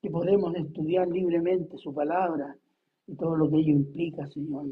que 0.00 0.10
podemos 0.10 0.54
estudiar 0.56 1.06
libremente 1.08 1.76
su 1.76 1.92
palabra 1.92 2.56
y 3.06 3.14
todo 3.14 3.36
lo 3.36 3.50
que 3.50 3.58
ello 3.58 3.72
implica, 3.72 4.26
Señor. 4.28 4.66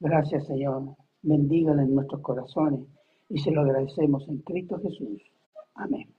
Gracias, 0.00 0.46
Señor. 0.46 0.96
Bendígala 1.22 1.82
en 1.82 1.94
nuestros 1.94 2.20
corazones 2.22 2.80
y 3.28 3.38
se 3.38 3.50
lo 3.50 3.62
agradecemos 3.62 4.28
en 4.28 4.38
Cristo 4.38 4.78
Jesús. 4.80 5.20
Amén. 5.74 6.17